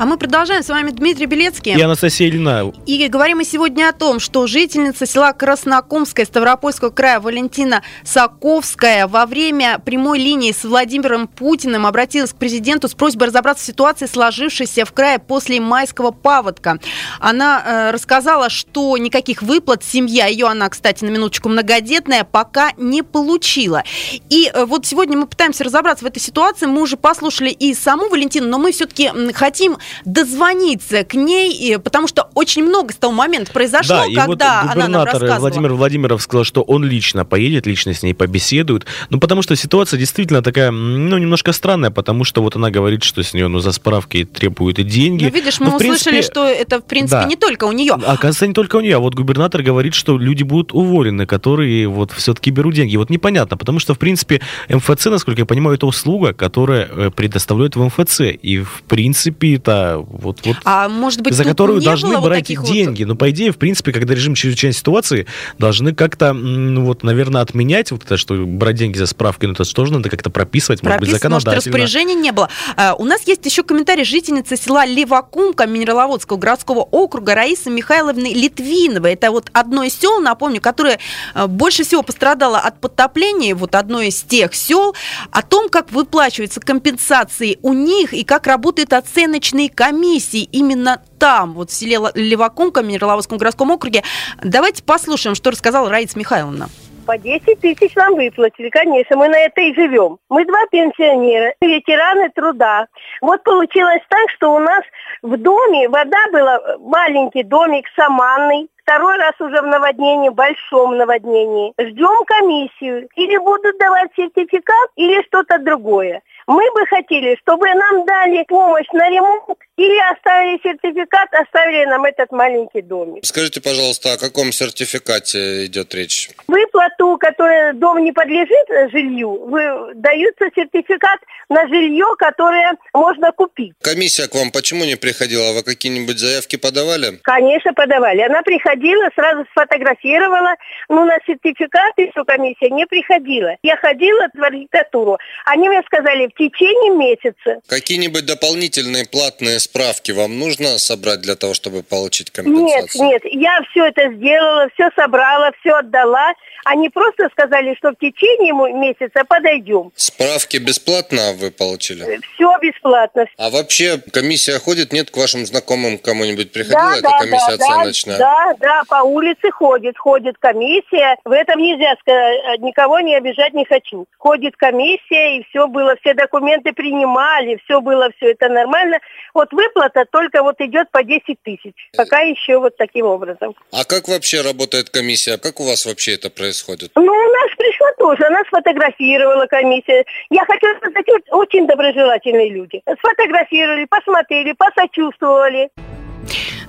[0.00, 0.62] А мы продолжаем.
[0.62, 1.74] С вами Дмитрий Белецкий.
[1.76, 2.72] И Анастасия Ильина.
[2.86, 9.26] И говорим мы сегодня о том, что жительница села Краснокумская Ставропольского края Валентина Саковская во
[9.26, 14.84] время прямой линии с Владимиром Путиным обратилась к президенту с просьбой разобраться в ситуации, сложившейся
[14.84, 16.78] в крае после майского паводка.
[17.18, 23.02] Она э, рассказала, что никаких выплат семья, ее она, кстати, на минуточку многодетная, пока не
[23.02, 23.82] получила.
[24.30, 26.66] И э, вот сегодня мы пытаемся разобраться в этой ситуации.
[26.66, 32.08] Мы уже послушали и саму Валентину, но мы все-таки хотим дозвониться к ней, и- потому
[32.08, 35.38] что очень много с того момента произошло, да, и вот когда она нам рассказывала.
[35.40, 38.86] Владимир Владимиров сказал, что он лично поедет, лично с ней побеседует.
[39.10, 43.22] Ну, потому что ситуация действительно такая, ну, немножко странная, потому что вот она говорит, что
[43.22, 45.24] с нее, ну, за справки требуют деньги.
[45.24, 47.24] Ну, видишь, мы Ну, в услышали, принципе, что это, в принципе, да.
[47.26, 47.92] не только у нее.
[47.94, 52.12] Оказывается, не только у нее, а вот губернатор говорит, что люди будут уволены, которые вот
[52.12, 52.96] все-таки берут деньги.
[52.96, 57.76] Вот непонятно, потому что, в принципе, МФЦ, насколько я понимаю, это услуга, которая э, предоставляет
[57.76, 58.20] в МФЦ.
[58.42, 62.40] И, в принципе, это вот, вот А может быть, за которую должны было вот брать
[62.40, 63.04] таких вот- деньги.
[63.04, 65.26] Но, по идее, в принципе, когда режим чрезвычайной ситуации,
[65.58, 69.64] должны как-то, ну, вот, наверное, отменять вот это, что брать деньги за справки, ну, это
[69.64, 71.76] же тоже надо как-то прописывать, может быть, прописано, может, законодательно.
[71.76, 72.48] распоряжения не было.
[72.76, 79.12] А, У нас есть еще комментарий жительницы села Левакумка Минераловодского городского округа Раисы Михайловны Литвиновой.
[79.14, 80.98] Это вот одно из сел, напомню, которое
[81.34, 84.94] а, больше всего пострадало от потопления, вот одно из тех сел,
[85.30, 91.70] о том, как выплачиваются компенсации у них и как работают оценочные комиссии именно там, вот
[91.70, 94.02] в селе Левакумка Минераловодском городском округе.
[94.42, 96.68] Давайте послушаем, что рассказала Раиса Михайловна.
[97.06, 100.18] По 10 тысяч нам выплатили, конечно, мы на это и живем.
[100.28, 102.86] Мы два пенсионера, ветераны труда.
[103.22, 104.82] Вот получилось так, что у нас
[105.22, 111.72] в доме вода была, маленький домик саманный, второй раз уже в наводнении, большом наводнении.
[111.78, 113.08] Ждем комиссию.
[113.16, 116.22] Или будут давать сертификат, или что-то другое.
[116.48, 122.32] Мы бы хотели, чтобы нам дали помощь на ремонт, или оставили сертификат, оставили нам этот
[122.32, 123.24] маленький домик.
[123.24, 126.30] Скажите, пожалуйста, о каком сертификате идет речь?
[126.48, 133.74] Выплату, которая дом не подлежит жилью, вы, дается сертификат на жилье, которое можно купить.
[133.80, 135.52] Комиссия к вам почему не приходила?
[135.52, 137.20] Вы какие-нибудь заявки подавали?
[137.22, 138.22] Конечно, подавали.
[138.22, 140.56] Она приходила, сразу сфотографировала,
[140.88, 143.56] но на сертификат еще комиссия не приходила.
[143.62, 145.18] Я ходила в архитектуру.
[145.44, 147.60] Они мне сказали, в течение месяца.
[147.68, 153.04] Какие-нибудь дополнительные платные справки вам нужно собрать для того, чтобы получить Нет, компенсацию?
[153.04, 156.32] нет, я все это сделала, все собрала, все отдала.
[156.64, 159.90] Они просто сказали, что в течение месяца подойдем.
[159.94, 162.20] Справки бесплатно вы получили?
[162.34, 163.26] Все бесплатно.
[163.38, 164.92] А вообще комиссия ходит?
[164.92, 168.18] Нет, к вашим знакомым кому-нибудь приходила эта комиссия оценочная?
[168.18, 171.16] Да, да, по улице ходит, ходит комиссия.
[171.24, 174.06] В этом нельзя сказать, никого не обижать не хочу.
[174.18, 178.98] Ходит комиссия, и все было, все документы принимали, все было, все это нормально.
[179.34, 181.74] Вот выплата только вот идет по 10 тысяч.
[181.96, 183.54] Пока еще вот таким образом.
[183.72, 185.36] А как вообще работает комиссия?
[185.36, 186.92] Как у вас вообще это происходит?
[186.94, 190.04] Ну, у нас пришла тоже, она сфотографировала комиссия.
[190.30, 192.82] Я хочу сказать, очень доброжелательные люди.
[193.00, 195.70] Сфотографировали, посмотрели, посочувствовали.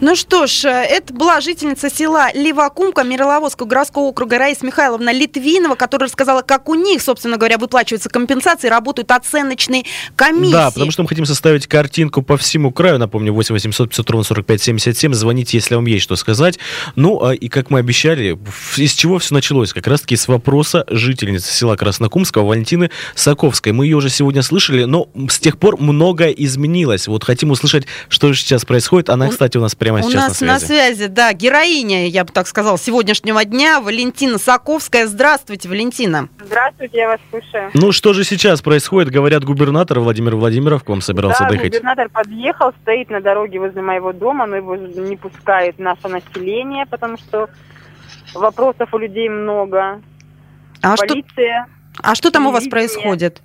[0.02, 5.76] Ну что ж, э, это была жительница села Левакумка Мировозского городского округа Раиса Михайловна Литвинова,
[5.76, 9.84] которая рассказала, как у них, собственно говоря, выплачиваются компенсации, работают оценочные
[10.16, 10.54] комиссии.
[10.54, 12.98] Да, потому что мы хотим составить картинку по всему краю.
[12.98, 15.14] Напомню, 8 800 500 ровно 45 77.
[15.14, 16.60] Звоните, если вам есть что сказать.
[16.96, 18.40] Ну, а, и как мы обещали,
[18.78, 19.74] из чего все началось?
[19.74, 23.74] Как раз-таки с вопроса жительницы села Краснокумского Валентины Саковской.
[23.74, 27.10] Мы ее уже сегодня слышали, но с тех пор многое изменилось.
[27.10, 29.10] Вот хотим услышать, что же сейчас происходит.
[29.10, 30.52] Она, кстати, у нас прямо у сейчас нас на связи.
[30.52, 35.08] на связи, да, героиня, я бы так сказала, сегодняшнего дня, Валентина Саковская.
[35.08, 36.30] Здравствуйте, Валентина.
[36.44, 37.72] Здравствуйте, я вас слушаю.
[37.74, 39.12] Ну, что же сейчас происходит?
[39.12, 41.74] Говорят, губернатор Владимир Владимиров к вам собирался да, доехать.
[41.74, 47.18] губернатор подъехал, стоит на дороге возле моего дома, но его не пускает наше население, потому
[47.18, 47.50] что
[48.34, 50.02] вопросов у людей много.
[50.82, 51.68] А что, Полиция.
[52.02, 53.42] а что там у вас происходит?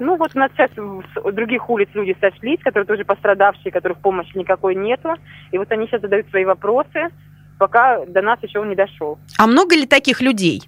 [0.00, 4.34] Ну вот у нас сейчас с других улиц люди сошлись, которые тоже пострадавшие, которых помощи
[4.34, 5.10] никакой нету.
[5.52, 7.10] И вот они сейчас задают свои вопросы,
[7.58, 9.18] пока до нас еще он не дошел.
[9.38, 10.62] А много ли таких людей?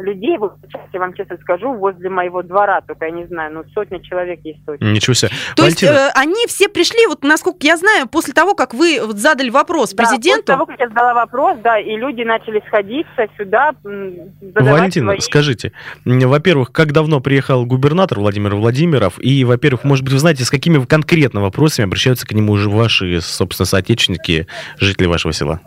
[0.00, 3.64] Людей, вот сейчас я вам честно скажу, возле моего двора, только я не знаю, ну
[3.74, 4.84] сотня человек есть точно.
[4.84, 5.30] Ничего себе.
[5.56, 9.00] То есть Валентина, э, они все пришли, вот насколько я знаю, после того, как вы
[9.04, 10.46] вот задали вопрос Да, после президенту.
[10.46, 15.20] того, как я задала вопрос, да, и люди начали сходиться сюда, Валентина, свои...
[15.20, 15.72] скажите,
[16.04, 19.14] во-первых, как давно приехал губернатор Владимир Владимиров?
[19.18, 23.20] И, во-первых, может быть, вы знаете, с какими конкретно вопросами обращаются к нему уже ваши,
[23.20, 24.46] собственно, соотечественники,
[24.78, 25.60] жители вашего села?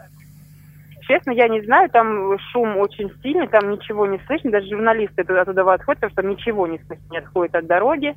[1.08, 5.42] Честно, я не знаю, там шум очень сильный, там ничего не слышно, даже журналисты туда,
[5.42, 8.16] оттуда отходят, потому что там ничего не слышно, не отходит от дороги.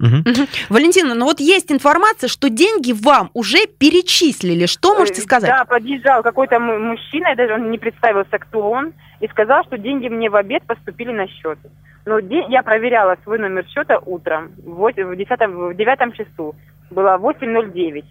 [0.00, 0.24] Мгм.
[0.70, 4.66] Валентина, ну вот есть информация, что деньги вам уже перечислили.
[4.66, 5.48] Что можете Э, сказать?
[5.50, 9.78] Да, подъезжал какой-то му- мужчина, и даже он не представился, кто он, и сказал, что
[9.78, 11.58] деньги мне в обед поступили на счет.
[12.06, 16.56] Но де- я проверяла свой номер счета утром, в, в, 10, в 9 часу,
[16.90, 18.04] было 8.09.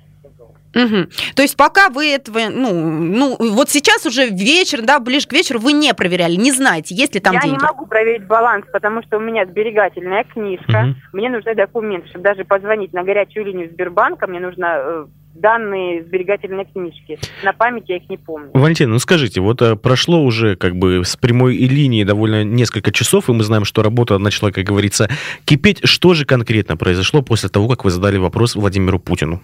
[0.74, 1.10] Мгм.
[1.36, 5.60] То есть пока вы этого, ну, ну, вот сейчас уже вечер, да, ближе к вечеру
[5.60, 7.58] вы не проверяли, не знаете, есть ли там я деньги.
[7.60, 10.96] не могу проверить баланс, потому что у меня сберегательная книжка, Мгм.
[11.14, 15.06] мне нужны документы, чтобы даже позвонить на горячую линию Сбербанка, мне нужно э,
[15.36, 17.20] данные сберегательной книжки.
[17.44, 18.52] На память я их не помню.
[18.54, 23.30] Валентина, ну скажите, вот э, прошло уже как бы с прямой линии довольно несколько часов,
[23.30, 25.10] и мы знаем, что работа начала, как говорится,
[25.46, 25.80] кипеть.
[25.84, 29.42] Что же конкретно произошло после того, как вы задали вопрос Владимиру Путину?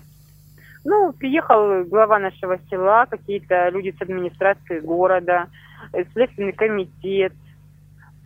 [0.90, 5.46] Ну, приехал глава нашего села, какие-то люди с администрации города,
[5.94, 7.34] э, следственный комитет,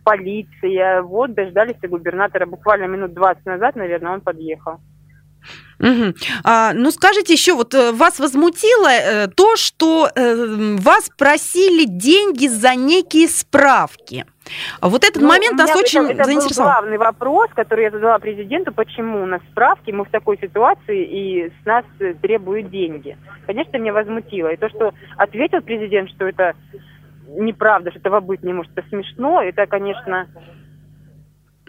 [0.02, 1.02] полиция.
[1.02, 4.80] Вот, дождались губернатора буквально минут 20 назад, наверное, он подъехал.
[5.78, 6.14] Мгм.
[6.42, 12.46] А, ну, скажите еще, вот э, вас возмутило э, то, что э, вас просили деньги
[12.46, 14.24] за некие справки.
[14.82, 16.70] Вот этот Ну, момент нас очень это, это заинтересовал.
[16.70, 21.02] был главный вопрос, который я задала президенту, почему у нас справки, мы в такой ситуации,
[21.02, 21.84] и с нас
[22.20, 23.16] требуют деньги.
[23.46, 24.48] Конечно, меня возмутило.
[24.48, 26.54] И то, что ответил президент, что это
[27.28, 30.26] неправда, что этого быть не может, это смешно, это, конечно...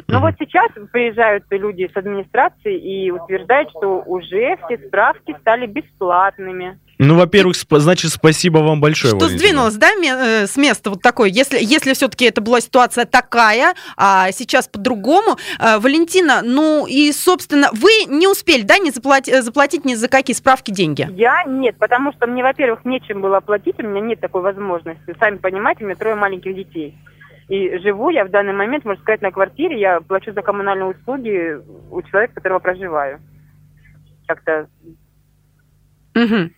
[0.07, 6.77] Но вот сейчас приезжают люди с администрации и утверждают, что уже все справки стали бесплатными.
[6.97, 9.37] Ну, во-первых, сп- значит, спасибо вам большое, Что Валентина.
[9.39, 11.27] сдвинулось, да, ме- э, с места вот такое?
[11.27, 15.35] Если, если все-таки это была ситуация такая, а сейчас по-другому.
[15.59, 20.07] Э, Валентина, ну и, собственно, вы не успели, да, не заплати- э, заплатить ни за
[20.07, 21.05] какие справки деньги?
[21.17, 25.15] Я нет, потому что мне, во-первых, нечем было платить, у меня нет такой возможности.
[25.19, 26.95] Сами понимаете, у меня трое маленьких детей.
[27.47, 31.59] И живу я в данный момент, можно сказать, на квартире, я плачу за коммунальные услуги
[31.91, 33.19] у человека, которого проживаю.
[34.27, 34.67] Как-то
[36.15, 36.51] Мгм.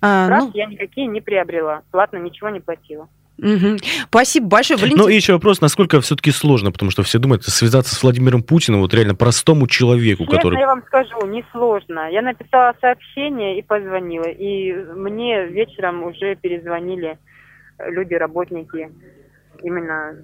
[0.00, 3.08] А, ну, я никакие не приобрела, платно ничего не платила.
[3.36, 3.76] мгм.
[4.08, 5.04] Спасибо большое, Валентина.
[5.04, 8.80] Ну и еще вопрос, насколько все-таки сложно, потому что все думают, связаться с Владимиром Путиным,
[8.80, 10.58] вот реально простому человеку, Честно, который...
[10.58, 12.10] я вам скажу, несложно.
[12.10, 14.26] Я написала сообщение и позвонила.
[14.26, 17.18] И мне вечером уже перезвонили
[17.78, 18.90] люди, работники
[19.62, 20.16] именно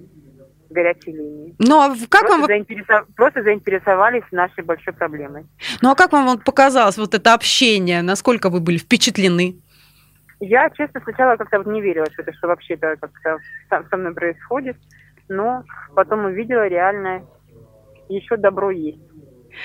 [0.69, 1.55] горячей линии.
[1.59, 5.45] Ну, а как просто, вам, заинтересов- просто заинтересовались нашей большой проблемой.
[5.81, 8.01] ну, а как вам вот показалось вот это общение?
[8.01, 9.55] Насколько вы были впечатлены?
[10.39, 13.37] Я, честно, сначала как-то вот не верила, что это что вообще-то как-то
[13.69, 14.75] со, со мной происходит,
[15.29, 15.63] но
[15.95, 17.23] потом увидела реально
[18.09, 18.99] еще добро есть.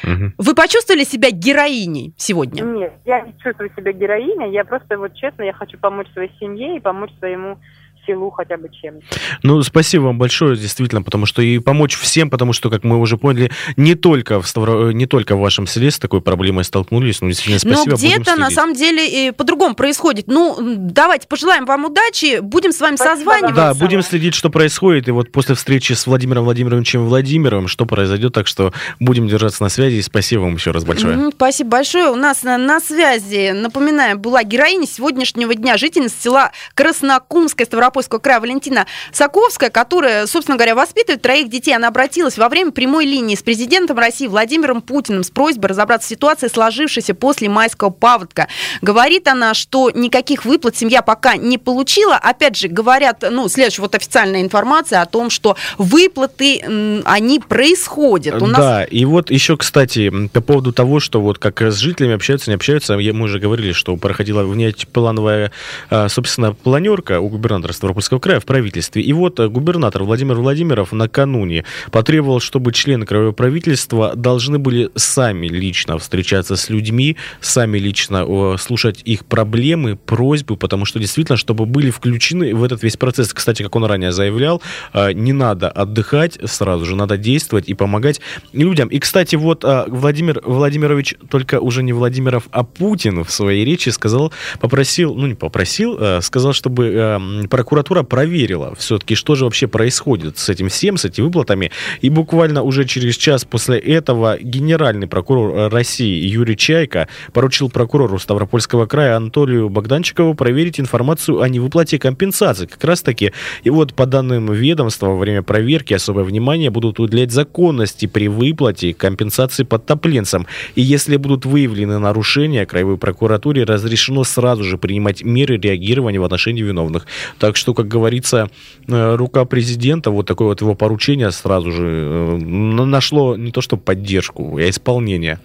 [0.05, 2.63] Вы почувствовали себя героиней сегодня?
[2.63, 6.77] Нет, я не чувствую себя героиней, я просто вот честно, я хочу помочь своей семье
[6.77, 7.59] и помочь своему
[8.07, 9.05] селу хотя бы чем-то.
[9.43, 13.17] Ну, спасибо вам большое, действительно, потому что и помочь всем, потому что, как мы уже
[13.17, 14.93] поняли, не только в, Ставро...
[14.93, 17.91] не только в вашем селе с такой проблемой столкнулись, но действительно спасибо.
[17.91, 20.27] Но где-то на самом деле и по-другому происходит.
[20.27, 23.55] Ну, давайте пожелаем вам удачи, будем с вами спасибо, созваниваться.
[23.55, 28.33] Да, будем следить, что происходит, и вот после встречи с Владимиром Владимировичем Владимировым, что произойдет,
[28.33, 31.31] так что будем держаться на связи, и спасибо вам еще раз большое.
[31.33, 32.11] Спасибо большое.
[32.11, 38.41] У нас на, на связи, напоминаю, была героиня сегодняшнего дня, жительница села Краснокумская Ставропольского края
[38.41, 41.75] Валентина Саковская, которая, собственно говоря, воспитывает троих детей.
[41.75, 46.11] Она обратилась во время прямой линии с президентом России Владимиром Путиным с просьбой разобраться в
[46.11, 48.47] ситуации, сложившейся после майского паводка.
[48.81, 52.15] Говорит она, что никаких выплат семья пока не получила.
[52.15, 58.41] Опять же, говорят, ну, следующая вот официальная информация о том, что выплаты, они происходят.
[58.41, 58.61] У нас...
[58.61, 62.55] Да, и вот еще, кстати, по поводу того, что вот как с жителями общаются, не
[62.55, 65.51] общаются, мы уже говорили, что проходила внеплановая,
[65.91, 69.01] а, собственно, планерка у губернатора Ставропольского края в правительстве.
[69.03, 75.97] И вот губернатор Владимир Владимиров накануне потребовал, чтобы члены краевого правительства должны были сами лично
[75.99, 82.55] встречаться с людьми, сами лично слушать их проблемы, просьбы, потому что действительно, чтобы были включены
[82.55, 83.33] в этот весь процесс.
[83.33, 84.61] Кстати, как он ранее заявлял,
[84.93, 88.21] а, не надо отдыхать сразу же, надо действовать и помогать
[88.53, 88.89] людям.
[88.89, 93.89] И, кстати, вот а, Владимир Владимирович, только уже не Владимиров, а Путин в своей речи
[93.89, 100.49] сказал, попросил, ну не попросил, сказал, чтобы прокуратура проверила все-таки, что же вообще происходит с
[100.49, 101.71] этим всем, с этими выплатами.
[102.01, 108.87] И буквально уже через час после этого генеральный прокурор России Юрий Чайка поручил прокурору Ставропольского
[108.87, 112.67] края Анатолию Богданчикову проверить информацию о невыплате компенсации.
[112.67, 117.31] Как раз таки, и вот по данным ведомства, во время проверки особое внимание будут уделять
[117.31, 120.49] законности при выплате компенсации подтопленцам.
[120.75, 126.63] И если будут выявлены нарушения, Краевой прокуратуре разрешено сразу же принимать меры реагирования в отношении
[126.63, 127.07] виновных.
[127.39, 128.51] Так что, как говорится,
[128.89, 133.77] э, рука президента, вот такое вот его поручение сразу же э, нашло не то что
[133.77, 135.39] поддержку, а исполнение.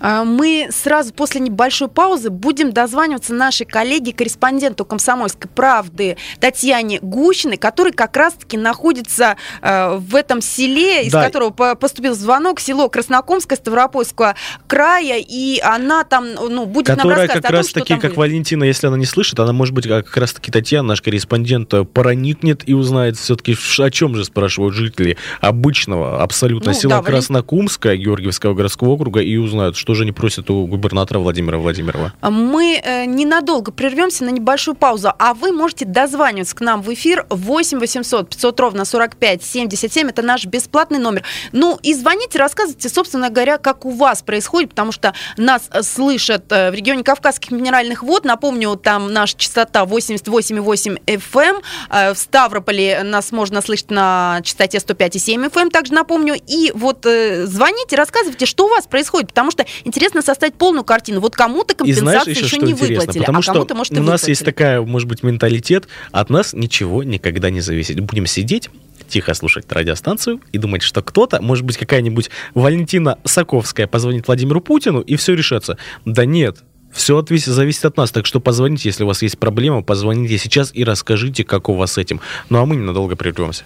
[0.00, 7.56] А, мы сразу после небольшой паузы будем дозваниваться нашей коллеге, корреспонденту «Комсомольской правды» Татьяне Гущиной,
[7.56, 11.24] который как раз-таки находится э, в этом селе, из да.
[11.24, 14.34] которого поступил звонок, село Краснокомское Ставропольского
[14.66, 18.16] края, и она там ну, будет Которая нам как раз-таки, как будет.
[18.16, 22.74] Валентина, если она не слышит, она, может быть, как раз-таки Татьяна, наш корреспондент, проникнет и
[22.74, 28.90] узнает все-таки, о чем же спрашивают жители обычного абсолютно ну, села да, Краснокумское, Георгиевского городского
[28.90, 32.12] округа, и узнают, что же они просят у губернатора Владимира Владимирова.
[32.22, 37.26] Мы э, ненадолго прервемся на небольшую паузу, а вы можете дозваниваться к нам в эфир
[37.30, 40.08] 8 800 500 ровно 45 77.
[40.08, 41.24] Это наш бесплатный номер.
[41.52, 46.50] Ну и звоните, рассказывайте, собственно говоря, как у вас происходит, потому что нас э, слышат
[46.50, 48.24] э, в регионе Кавказских минеральных вод.
[48.24, 51.49] Напомню, там наша частота 88,8 FM.
[51.90, 56.34] Э, в Ставрополе нас можно слышать на частоте 105,7 FM, также напомню.
[56.46, 61.20] И вот звоните, рассказывайте, что у вас происходит, потому что интересно составить полную картину.
[61.20, 64.44] Вот кому-то компенсацию еще, еще не выплатили, потому а кому-то, может, и у нас есть
[64.44, 68.00] такая, может быть, менталитет, от нас ничего никогда не зависит.
[68.00, 68.70] Будем сидеть,
[69.08, 75.00] тихо слушать радиостанцию и думать, что кто-то, может быть, какая-нибудь Валентина Саковская позвонит Владимиру Путину
[75.00, 75.76] и все решится.
[76.04, 76.58] Да нет,
[76.92, 77.22] все
[77.52, 81.44] зависит от нас, так что позвоните, если у вас есть проблема, позвоните сейчас и расскажите,
[81.44, 82.20] как у вас с этим.
[82.48, 83.64] Ну а мы ненадолго прервемся.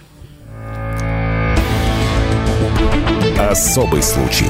[3.37, 4.47] Особый случай.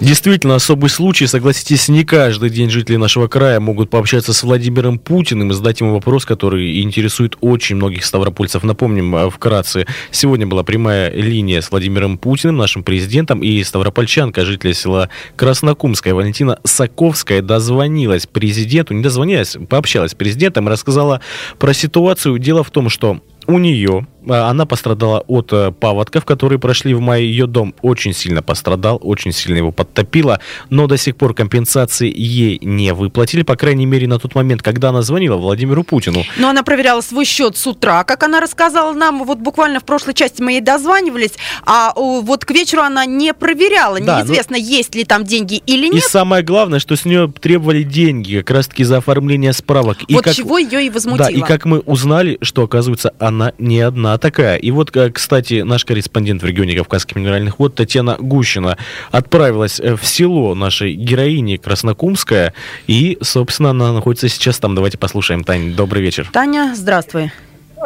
[0.00, 1.26] Действительно, особый случай.
[1.26, 5.92] Согласитесь, не каждый день жители нашего края могут пообщаться с Владимиром Путиным и задать ему
[5.92, 8.62] вопрос, который интересует очень многих ставропольцев.
[8.62, 14.72] Напомним э, вкратце, сегодня была прямая линия с Владимиром Путиным, нашим президентом, и ставропольчанка, жителя
[14.72, 21.20] села Краснокумская, Валентина Саковская, дозвонилась президенту, не дозвонилась, пообщалась с президентом и рассказала
[21.58, 22.38] про ситуацию.
[22.38, 27.00] Дело в том, что у нее а, она пострадала от э, паводков, которые прошли в
[27.00, 27.28] мае.
[27.28, 32.58] Ее дом очень сильно пострадал, очень сильно его подтопило, но до сих пор компенсации ей
[32.62, 36.24] не выплатили, по крайней мере, на тот момент, когда она звонила Владимиру Путину.
[36.36, 40.14] Но она проверяла свой счет с утра, как она рассказала нам, вот буквально в прошлой
[40.14, 41.32] части мы ей дозванивались,
[41.64, 44.62] а вот к вечеру она не проверяла, да, ну неизвестно, но...
[44.62, 45.96] есть ли там деньги или нет.
[45.96, 49.98] И самое главное, что с нее требовали деньги, как раз-таки за оформление справок.
[50.08, 50.34] И вот как...
[50.34, 51.28] чего ее и возмутило.
[51.28, 54.56] Да, и как мы узнали, что, оказывается, она не одна она такая.
[54.56, 58.76] И вот, э, кстати, наш корреспондент в регионе Кавказских минеральных вод Татьяна Гущина
[59.10, 62.52] отправилась э, в село нашей героини Краснокумская.
[62.86, 64.74] И, собственно, она находится сейчас там.
[64.74, 65.44] Давайте послушаем.
[65.44, 66.28] Таня, добрый вечер.
[66.32, 67.30] Таня, здравствуй.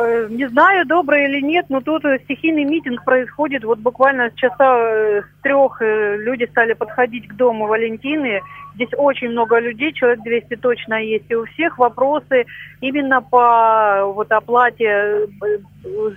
[0.00, 3.64] Э, Не знаю, добрый или нет, но тут стихийный митинг происходит.
[3.64, 4.78] Вот буквально с часа
[5.20, 8.40] с трех люди стали подходить к дому Валентины.
[8.74, 11.26] Здесь очень много людей, человек 200 точно есть.
[11.28, 12.46] И у всех вопросы
[12.80, 15.26] именно по вот, оплате э,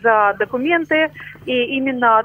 [0.01, 1.11] за документы
[1.45, 2.23] и именно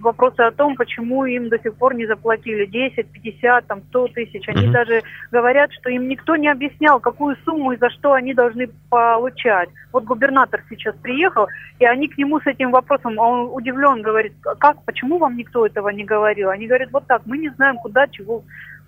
[0.00, 4.48] вопросы о том, почему им до сих пор не заплатили 10, 50, там, 100 тысяч.
[4.48, 4.72] Они Мгм.
[4.72, 9.70] даже говорят, что им никто не объяснял, какую сумму и за что они должны получать.
[9.92, 11.46] Вот губернатор сейчас приехал,
[11.78, 15.36] и они к нему с этим вопросом, а он удивлен, говорит, «А как, почему вам
[15.36, 16.50] никто этого не говорил?
[16.50, 18.42] Они говорят, вот так, мы не знаем, куда, чего,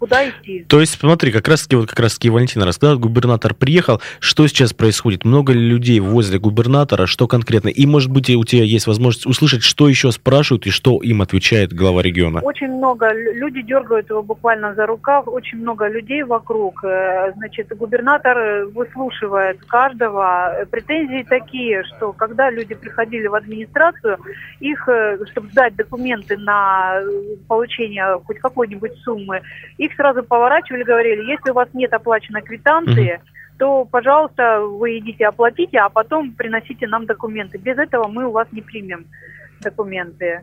[0.04, 0.64] куда идти.
[0.68, 4.00] То есть, смотри, как раз таки, вот как раз таки Валентина рассказала, губернатор приехал.
[4.20, 5.24] Что сейчас происходит?
[5.24, 7.06] Много ли людей возле губернатора?
[7.06, 7.68] Что конкретно?
[7.68, 11.72] И, может быть, у тебя есть возможность услышать, что еще спрашивают и что им отвечает
[11.72, 12.40] глава региона?
[12.40, 16.84] Очень много, лю- люди дергают его буквально за рукав, очень много людей вокруг.
[16.84, 20.66] Э, Значит, губернатор выслушивает каждого.
[20.70, 24.18] Претензии такие, что когда люди приходили в администрацию,
[24.60, 27.00] их, э, чтобы сдать документы на
[27.48, 29.40] получение хоть какой-нибудь суммы,
[29.78, 33.20] их сразу поворачивали, говорили, если у вас нет оплаченной квитанции,
[33.58, 37.58] то, пожалуйста, вы идите оплатите, а потом приносите нам документы.
[37.58, 39.06] Без этого мы у вас не примем
[39.60, 40.42] документы.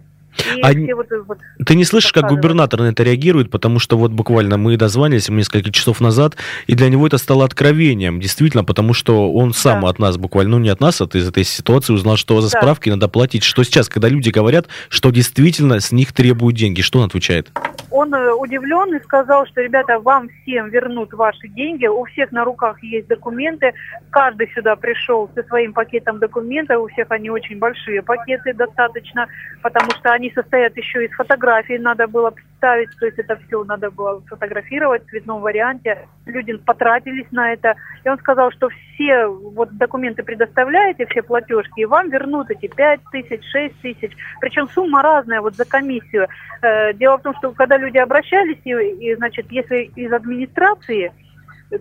[0.56, 3.98] И А все вот, вот Ты не слышишь, как губернатор на это реагирует, потому что
[3.98, 6.36] вот буквально мы дозванивались ему несколько часов назад,
[6.68, 10.60] и для него это стало откровением, действительно, потому что он сам от нас буквально, ну
[10.60, 12.60] не от нас, а из этой ситуации узнал, что за Да.
[12.60, 13.44] справки надо платить.
[13.44, 17.52] Что сейчас, когда люди говорят, что действительно с них требуют деньги, что он отвечает?
[17.90, 22.46] Он э, удивлен и сказал, что, ребята, вам всем вернут ваши деньги, у всех на
[22.46, 23.74] руках есть документы,
[24.12, 29.28] каждый сюда пришел со своим пакетом документов, у всех они очень большие пакеты достаточно,
[29.62, 33.90] потому что они состоят еще из фотографий, надо было представить, то есть это все надо
[33.90, 36.08] было фотографировать в цветном варианте.
[36.26, 41.86] Люди потратились на это, и он сказал, что все вот документы предоставляете, все платежки, и
[41.86, 46.28] вам вернут эти 5 тысяч, 6 тысяч, причем сумма разная вот за комиссию.
[46.62, 51.12] Э, Дело в том, что когда люди обращались, и, и, значит, если из администрации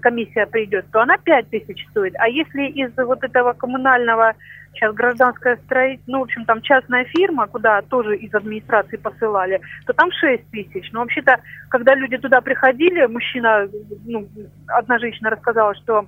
[0.00, 2.14] комиссия придет, то она 5 тысяч стоит.
[2.18, 4.34] А если из вот этого коммунального,
[4.72, 9.92] сейчас гражданское строительство, ну, в общем, там частная фирма, куда тоже из администрации посылали, то
[9.92, 10.90] там 6 тысяч.
[10.92, 13.68] Но вообще-то, когда люди туда приходили, мужчина,
[14.06, 14.28] ну,
[14.68, 16.06] одна женщина рассказала, что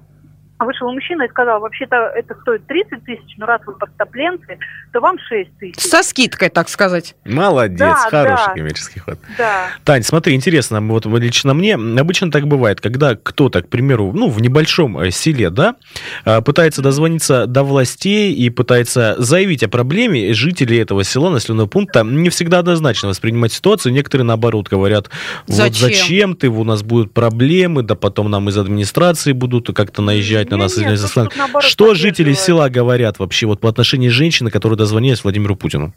[0.65, 4.59] вышел мужчина и сказал, вообще-то это стоит 30 тысяч, но раз вы подтопленцы,
[4.93, 5.81] то вам 6 тысяч.
[5.81, 7.15] Со скидкой, так сказать.
[7.25, 8.53] Молодец, Да, хороший да.
[8.55, 9.19] коммерческий ход.
[9.39, 9.67] Да.
[9.85, 14.41] Тань, смотри, интересно, вот лично мне, обычно так бывает, когда кто-то, к примеру, ну, в
[14.41, 15.77] небольшом э, селе, да,
[16.25, 22.03] э, пытается дозвониться до властей и пытается заявить о проблеме, жители этого села, населенного пункта,
[22.05, 23.93] не всегда однозначно воспринимать ситуацию.
[23.93, 25.11] Некоторые, наоборот, говорят,
[25.47, 25.89] вот Зачем?
[25.89, 30.65] зачем ты, у нас будут проблемы, да потом нам из администрации будут как-то наезжать на
[30.65, 30.77] нас.
[30.77, 31.27] нет, из тут- стран».
[31.29, 35.93] тут наоборот Что жители села говорят вообще вот по отношению женщины, которая дозвонилась Владимиру Путину?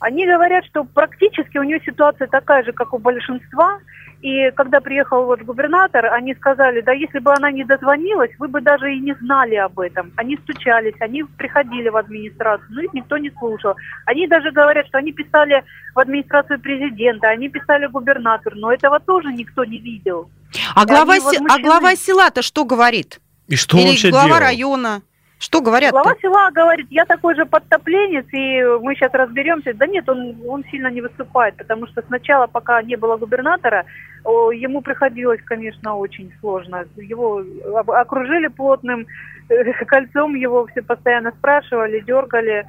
[0.00, 3.78] Они говорят, что практически у нее ситуация такая же, как у большинства.
[4.20, 8.60] И когда приехал вот губернатор, они сказали, да если бы она не дозвонилась, вы бы
[8.60, 10.12] даже и не знали об этом.
[10.16, 13.74] Они стучались, они приходили в администрацию, но их никто не слушал.
[14.06, 15.62] Они даже говорят, что они писали
[15.94, 20.28] в администрацию президента, они писали губернатору, но этого тоже никто не видел.
[20.74, 23.20] А И глава, се- а глава села-то что говорит?
[23.52, 24.40] И что он Или вообще глава делал?
[24.40, 25.02] района?
[25.38, 25.90] Что говорят?
[25.90, 29.74] Глава села говорит, я такой же подтопленец, и мы сейчас разберемся.
[29.74, 33.84] Да нет, он, он сильно не выступает, потому что сначала, пока не было губернатора,
[34.24, 36.86] ему приходилось, конечно, очень сложно.
[36.96, 37.44] Его
[37.88, 39.06] окружили плотным
[39.50, 42.64] э, кольцом, его все постоянно спрашивали, дергали.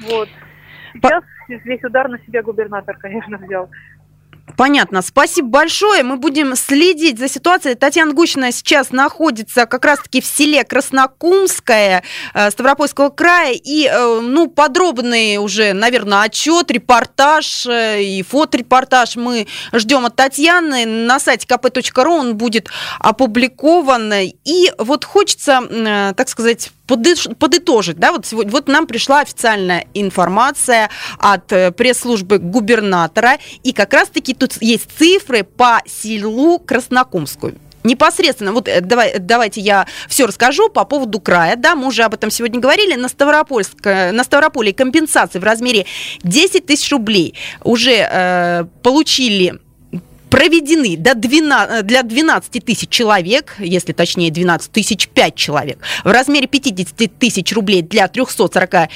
[0.00, 0.30] Вот.
[0.94, 3.68] Сейчас весь удар на себя губернатор, конечно, взял.
[4.56, 5.02] Понятно.
[5.02, 6.02] Спасибо большое.
[6.02, 7.74] Мы будем следить за ситуацией.
[7.74, 12.02] Татьяна Гущина сейчас находится как раз-таки в селе Краснокумское
[12.34, 13.52] э, Ставропольского края.
[13.52, 20.86] И, э, ну, подробный уже, наверное, отчет, репортаж э, и фоторепортаж мы ждем от Татьяны.
[20.86, 22.68] На сайте kp.ru он будет
[22.98, 24.12] опубликован.
[24.12, 25.62] И вот хочется,
[26.16, 33.38] так сказать, подытожить, да, вот сегодня, вот нам пришла официальная информация от э, пресс-службы губернатора,
[33.62, 37.54] и как раз-таки тут есть цифры по селу Краснокумскую.
[37.84, 42.14] Непосредственно, вот э, давай, давайте я все расскажу по поводу края, да, мы уже об
[42.14, 45.86] этом сегодня говорили, на, Ставропольск, э, на Ставрополе компенсации в размере
[46.22, 49.60] 10 тысяч рублей уже э, получили
[50.30, 56.46] проведены до 12, для 12 тысяч человек, если точнее 12 тысяч 5 человек, в размере
[56.46, 58.88] 50 тысяч рублей для 344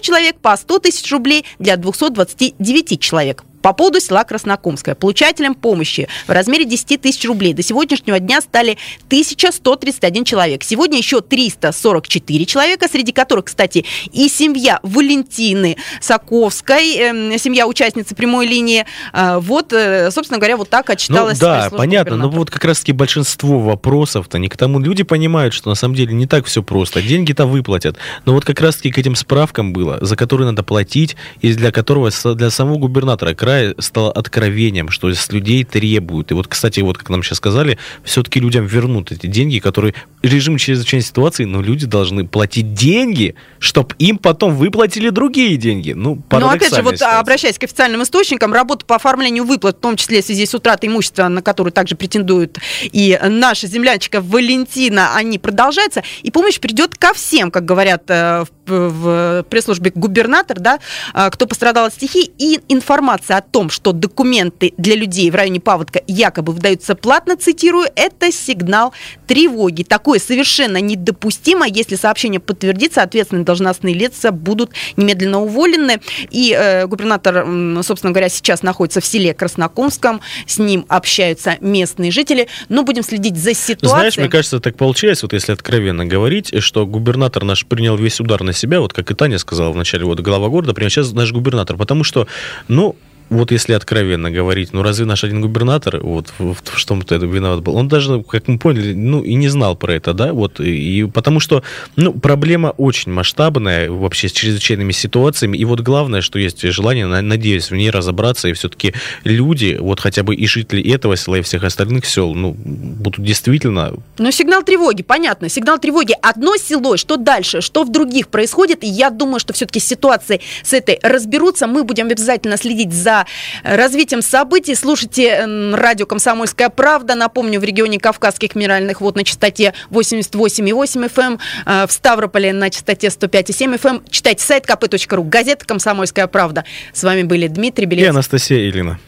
[0.00, 3.44] человек, по 100 тысяч рублей для 229 человек.
[3.68, 4.94] По поводу села Краснокумское.
[4.94, 10.64] Получателем помощи в размере 10 тысяч рублей до сегодняшнего дня стали 1131 человек.
[10.64, 18.46] Сегодня еще 344 человека, среди которых, кстати, и семья Валентины Саковской, э, семья участницы прямой
[18.46, 18.86] линии.
[19.12, 22.92] Э, вот, э, собственно говоря, вот так отчиталась ну, да, понятно, но вот как раз-таки
[22.92, 24.80] большинство вопросов-то не к тому.
[24.80, 27.02] Люди понимают, что на самом деле не так все просто.
[27.02, 27.98] Деньги-то выплатят.
[28.24, 32.10] Но вот как раз-таки к этим справкам было, за которые надо платить, и для которого
[32.34, 36.30] для самого губернатора края стало откровением, что с людей требуют.
[36.30, 40.56] И вот, кстати, вот как нам сейчас сказали, все-таки людям вернут эти деньги, которые режим
[40.58, 45.92] чрезвычайной ситуации, но люди должны платить деньги, чтобы им потом выплатили другие деньги.
[45.92, 47.18] Ну, Но опять же, вот ситуация.
[47.18, 50.88] обращаясь к официальным источникам, работа по оформлению выплат, в том числе в связи с утратой
[50.88, 57.14] имущества, на которую также претендует и наша землячка Валентина, они продолжаются, и помощь придет ко
[57.14, 60.78] всем, как говорят э, в, в пресс-службе губернатор, да,
[61.14, 65.60] э, кто пострадал от стихии, и информация о том, что документы для людей в районе
[65.60, 68.92] Паводка якобы выдаются платно, цитирую, это сигнал
[69.26, 69.82] тревоги.
[69.82, 71.66] Такое совершенно недопустимо.
[71.66, 76.00] Если сообщение подтвердится, ответственные должностные лица будут немедленно уволены.
[76.30, 77.46] И э, губернатор,
[77.82, 80.20] собственно говоря, сейчас находится в селе Краснокомском.
[80.46, 82.48] С ним общаются местные жители.
[82.68, 83.88] Но будем следить за ситуацией.
[83.88, 88.42] Знаешь, мне кажется, так получается, вот если откровенно говорить, что губернатор наш принял весь удар
[88.42, 91.32] на себя, вот как и Таня сказала в начале, вот глава города, прямо сейчас наш
[91.32, 92.26] губернатор, потому что,
[92.68, 92.96] ну,
[93.30, 97.62] вот если откровенно говорить, ну разве наш один губернатор, вот в, в что-то это виноват
[97.62, 101.00] был, он даже, как мы поняли, ну и не знал про это, да, вот, и,
[101.00, 101.62] и потому что,
[101.96, 107.70] ну, проблема очень масштабная вообще с чрезвычайными ситуациями, и вот главное, что есть желание, надеюсь,
[107.70, 111.64] в ней разобраться, и все-таки люди, вот хотя бы и жители этого села, и всех
[111.64, 113.94] остальных сел, ну, будут действительно...
[114.18, 116.14] Ну, сигнал тревоги, понятно, сигнал тревоги.
[116.22, 120.72] Одно село, что дальше, что в других происходит, и я думаю, что все-таки ситуации с
[120.72, 123.17] этой разберутся, мы будем обязательно следить за
[123.62, 124.74] развитием событий.
[124.74, 127.14] Слушайте радио «Комсомольская правда».
[127.14, 132.70] Напомню, в регионе Кавказских минеральных вод на частоте 88,8 FM, эм, э, в Ставрополе на
[132.70, 133.88] частоте 105,7 FM.
[133.88, 134.02] Эм.
[134.10, 136.64] Читайте сайт kp.ru, газета «Комсомольская правда».
[136.92, 138.04] С вами были Дмитрий Белец.
[138.04, 138.98] И Анастасия Илина.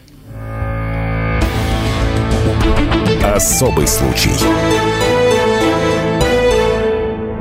[3.22, 4.30] Особый случай.